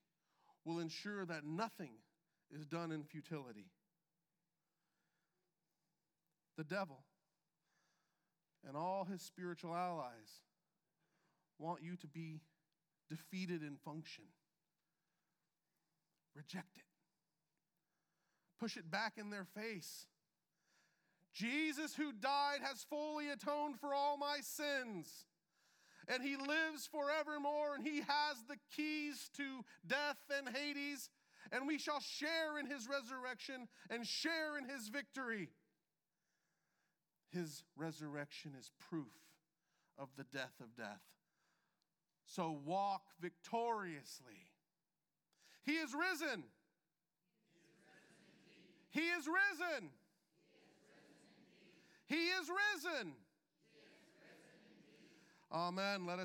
will 0.64 0.78
ensure 0.78 1.24
that 1.26 1.44
nothing 1.44 1.92
is 2.50 2.66
done 2.66 2.90
in 2.90 3.04
futility 3.04 3.66
the 6.60 6.74
devil 6.74 6.98
and 8.68 8.76
all 8.76 9.06
his 9.10 9.22
spiritual 9.22 9.74
allies 9.74 10.42
want 11.58 11.82
you 11.82 11.96
to 11.96 12.06
be 12.06 12.42
defeated 13.08 13.62
in 13.62 13.76
function. 13.82 14.24
Reject 16.36 16.76
it. 16.76 16.84
push 18.60 18.76
it 18.76 18.90
back 18.90 19.14
in 19.16 19.30
their 19.30 19.46
face. 19.46 20.04
Jesus, 21.32 21.94
who 21.94 22.12
died, 22.12 22.58
has 22.62 22.84
fully 22.90 23.30
atoned 23.30 23.80
for 23.80 23.94
all 23.94 24.18
my 24.18 24.40
sins. 24.42 25.24
And 26.08 26.22
he 26.22 26.36
lives 26.36 26.86
forevermore, 26.92 27.74
and 27.74 27.86
he 27.86 28.00
has 28.00 28.36
the 28.48 28.58
keys 28.76 29.30
to 29.38 29.64
death 29.86 30.18
and 30.36 30.54
Hades, 30.54 31.08
and 31.52 31.66
we 31.66 31.78
shall 31.78 32.00
share 32.00 32.58
in 32.58 32.66
his 32.66 32.86
resurrection 32.86 33.66
and 33.88 34.06
share 34.06 34.58
in 34.58 34.68
his 34.68 34.88
victory. 34.88 35.48
His 37.32 37.62
resurrection 37.76 38.52
is 38.58 38.70
proof 38.88 39.06
of 39.98 40.08
the 40.16 40.24
death 40.24 40.54
of 40.60 40.76
death. 40.76 41.00
So 42.26 42.58
walk 42.64 43.02
victoriously. 43.20 44.46
He 45.64 45.72
is 45.72 45.94
risen. 45.94 46.44
He 48.90 49.00
is 49.00 49.26
risen. 49.26 49.90
He 52.06 52.14
is 52.16 52.48
risen. 52.48 53.12
Amen. 55.52 56.06
Let 56.06 56.14
us 56.14 56.18